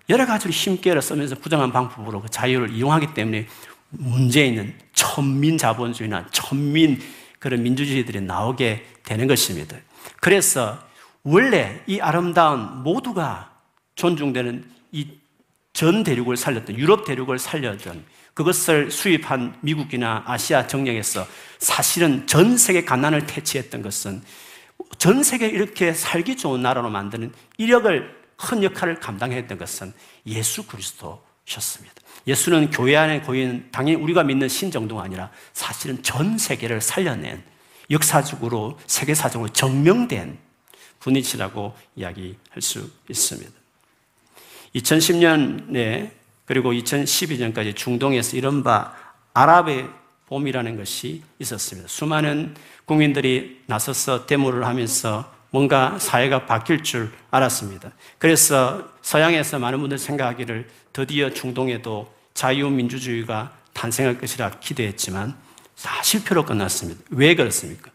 여러 0.10 0.26
가지로 0.26 0.52
힘께를 0.52 1.02
쓰면서 1.02 1.36
부정한 1.36 1.72
방법으로 1.72 2.20
그 2.20 2.28
자유를 2.28 2.72
이용하기 2.72 3.14
때문에 3.14 3.48
문제 3.92 4.46
있는 4.46 4.76
천민 4.92 5.58
자본주의나 5.58 6.28
천민 6.32 7.00
그런 7.40 7.64
민주주의들이 7.64 8.20
나오게 8.20 8.86
되는 9.06 9.26
것입니다. 9.26 9.78
그래서 10.20 10.80
원래 11.24 11.82
이 11.88 12.02
아름다운 12.02 12.84
모두가 12.84 13.54
존중되는 13.96 14.70
이 14.92 15.08
전 15.78 16.04
대륙을 16.04 16.38
살렸던 16.38 16.76
유럽 16.76 17.06
대륙을 17.06 17.38
살려준 17.38 18.04
그것을 18.34 18.90
수입한 18.90 19.60
미국이나 19.62 20.24
아시아 20.26 20.66
정령에서 20.66 21.28
사실은 21.60 22.26
전 22.26 22.58
세계 22.58 22.84
가난을 22.84 23.28
퇴치했던 23.28 23.84
것은 23.84 24.24
전 24.98 25.22
세계 25.22 25.48
이렇게 25.48 25.94
살기 25.94 26.36
좋은 26.36 26.64
나라로 26.64 26.90
만드는 26.90 27.32
이력을 27.60 28.12
큰 28.38 28.64
역할을 28.64 29.00
감당했던 29.00 29.60
것은 29.60 29.94
예수 30.26 30.66
그리스도셨습니다. 30.66 31.94
예수는 32.26 32.72
교회 32.72 32.96
안에 32.96 33.22
고인 33.22 33.70
당연히 33.72 34.02
우리가 34.02 34.24
믿는 34.24 34.50
신 34.50 34.72
정도가 34.72 35.04
아니라 35.04 35.30
사실은 35.54 36.02
전 36.02 36.40
세계를 36.40 36.82
살려낸 36.82 37.44
역사적으로 37.92 38.80
세계사적으로 38.88 39.54
증명된 39.54 40.40
분이시라고 41.02 41.76
이야기할 41.96 42.62
수 42.62 42.90
있습니다. 43.08 43.57
2010년에 44.76 46.12
그리고 46.46 46.72
2012년까지 46.72 47.76
중동에서 47.76 48.38
이른바 48.38 48.94
아랍의 49.34 49.90
봄이라는 50.28 50.78
것이 50.78 51.24
있었습니다. 51.40 51.88
수많은 51.88 52.56
국민들이 52.86 53.62
나서서 53.66 54.26
데모를 54.26 54.66
하면서 54.66 55.32
뭔가 55.50 55.98
사회가 56.00 56.46
바뀔 56.46 56.84
줄 56.84 57.12
알았습니다. 57.32 57.92
그래서 58.18 58.90
서양에서 59.02 59.60
많은 59.60 59.80
분들 59.80 59.98
생각하기를 59.98 60.68
드디어 60.94 61.30
중동에도 61.32 62.14
자유민주주의가 62.34 63.54
탄생할 63.74 64.20
것이라 64.20 64.52
기대했지만 64.60 65.36
다 65.82 66.04
실패로 66.04 66.46
끝났습니다. 66.46 67.02
왜 67.12 67.36
그렇습니까? 67.36 67.92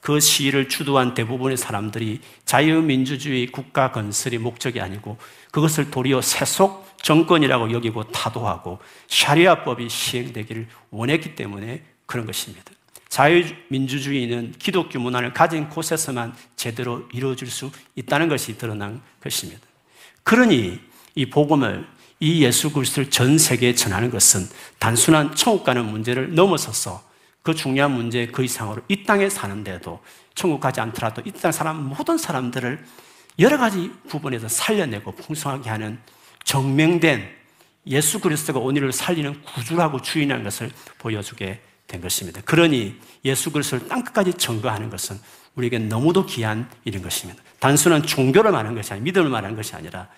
그 0.00 0.20
시위를 0.20 0.68
주도한 0.68 1.14
대부분의 1.14 1.56
사람들이 1.56 2.20
자유민주주의 2.44 3.46
국가 3.46 3.92
건설이 3.92 4.38
목적이 4.38 4.80
아니고 4.80 5.18
그것을 5.50 5.90
도리어 5.90 6.20
세속 6.20 6.88
정권이라고 7.02 7.72
여기고 7.72 8.04
타도하고 8.04 8.78
샤리아법이 9.08 9.88
시행되기를 9.88 10.68
원했기 10.90 11.34
때문에 11.34 11.82
그런 12.06 12.26
것입니다. 12.26 12.64
자유민주주의는 13.08 14.54
기독교 14.58 14.98
문화를 14.98 15.32
가진 15.32 15.68
곳에서만 15.68 16.34
제대로 16.56 17.08
이루어질 17.12 17.48
수 17.48 17.70
있다는 17.96 18.28
것이 18.28 18.58
드러난 18.58 19.00
것입니다. 19.22 19.60
그러니 20.22 20.78
이 21.14 21.26
복음을 21.26 21.86
이 22.20 22.44
예수 22.44 22.72
그리스도를 22.72 23.10
전 23.10 23.38
세계에 23.38 23.74
전하는 23.74 24.10
것은 24.10 24.46
단순한 24.78 25.34
천국 25.34 25.64
가는 25.64 25.84
문제를 25.86 26.34
넘어서서 26.34 27.07
그 27.48 27.54
중요한 27.54 27.92
문제 27.92 28.26
그 28.26 28.44
이상으로 28.44 28.82
이 28.88 29.04
땅에 29.04 29.30
사는데도 29.30 30.00
천국 30.34 30.60
가지 30.60 30.82
않더라도 30.82 31.22
이 31.24 31.32
땅 31.32 31.50
사람 31.50 31.82
모든 31.82 32.18
사람들을 32.18 32.84
여러 33.38 33.56
가지 33.56 33.90
부분에서 34.06 34.48
살려내고 34.48 35.12
풍성하게 35.12 35.70
하는 35.70 35.98
정명된 36.44 37.26
예수 37.86 38.20
그리스도가 38.20 38.58
오늘을 38.58 38.92
살리는 38.92 39.42
구주라고 39.44 40.02
주인한 40.02 40.44
것을 40.44 40.70
보여주게 40.98 41.62
된 41.86 42.02
것입니다. 42.02 42.42
그러니 42.44 43.00
예수 43.24 43.50
그리스도를 43.50 43.88
땅끝까지 43.88 44.34
증거하는 44.34 44.90
것은 44.90 45.18
우리에게 45.54 45.78
너무도 45.78 46.26
귀한 46.26 46.68
일인 46.84 47.00
것입니다. 47.00 47.42
단순한 47.60 48.02
종교를 48.02 48.52
말하는 48.52 48.76
것이 48.76 48.92
아니라 48.92 49.04
믿음을 49.04 49.30
말하는 49.30 49.56
것이 49.56 49.74
아니라 49.74 50.08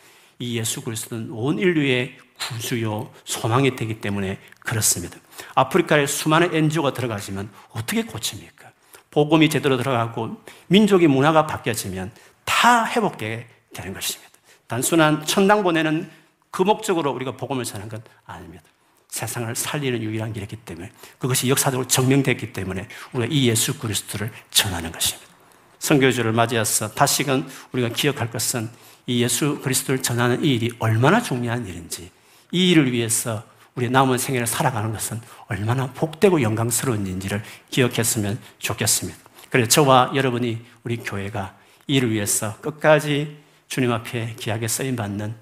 이 0.40 0.58
예수 0.58 0.82
그리스도는 0.82 1.30
온 1.30 1.60
인류의 1.60 2.18
구주요 2.48 3.12
소망이 3.24 3.76
되기 3.76 4.00
때문에 4.00 4.38
그렇습니다. 4.60 5.18
아프리카에 5.54 6.06
수많은 6.06 6.54
NGO가 6.54 6.92
들어가지만 6.92 7.50
어떻게 7.70 8.02
고칩니까? 8.04 8.70
복음이 9.10 9.50
제대로 9.50 9.76
들어가고 9.76 10.42
민족의 10.68 11.08
문화가 11.08 11.46
바뀌어지면 11.46 12.12
다 12.44 12.86
회복되게 12.86 13.46
되는 13.74 13.92
것입니다. 13.92 14.30
단순한 14.66 15.26
천당 15.26 15.62
보내는 15.62 16.10
그 16.50 16.62
목적으로 16.62 17.12
우리가 17.12 17.36
복음을 17.36 17.64
전하는 17.64 17.88
건 17.88 18.02
아닙니다. 18.24 18.64
세상을 19.08 19.54
살리는 19.56 20.02
유일한 20.02 20.32
길이기 20.32 20.56
때문에 20.56 20.92
그것이 21.18 21.48
역사적으로 21.48 21.88
증명됐기 21.88 22.52
때문에 22.52 22.86
우리가 23.12 23.32
이 23.32 23.48
예수 23.48 23.78
그리스도를 23.78 24.30
전하는 24.50 24.92
것입니다. 24.92 25.28
성교주를 25.80 26.32
맞이해서 26.32 26.92
다시금 26.92 27.48
우리가 27.72 27.88
기억할 27.88 28.30
것은 28.30 28.70
이 29.06 29.22
예수 29.22 29.60
그리스도를 29.60 30.02
전하는 30.02 30.44
이 30.44 30.54
일이 30.54 30.70
얼마나 30.78 31.20
중요한 31.20 31.66
일인지 31.66 32.10
이 32.52 32.70
일을 32.70 32.92
위해서 32.92 33.44
우리 33.74 33.88
남은 33.88 34.18
생애를 34.18 34.46
살아가는 34.46 34.92
것은 34.92 35.20
얼마나 35.46 35.90
복되고 35.92 36.42
영광스러운 36.42 37.06
일인지를 37.06 37.42
기억했으면 37.70 38.38
좋겠습니다. 38.58 39.18
그래서 39.48 39.68
저와 39.68 40.12
여러분이 40.14 40.60
우리 40.84 40.96
교회가 40.98 41.56
이 41.86 41.96
일을 41.96 42.10
위해서 42.10 42.56
끝까지 42.60 43.36
주님 43.68 43.92
앞에 43.92 44.34
귀하게 44.38 44.68
쓰임 44.68 44.96
받는 44.96 45.34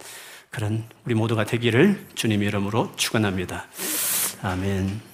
그런 0.50 0.84
우리 1.04 1.14
모두가 1.14 1.44
되기를 1.44 2.06
주님 2.14 2.42
이름으로 2.42 2.92
축원합니다. 2.96 3.66
아멘. 4.42 5.07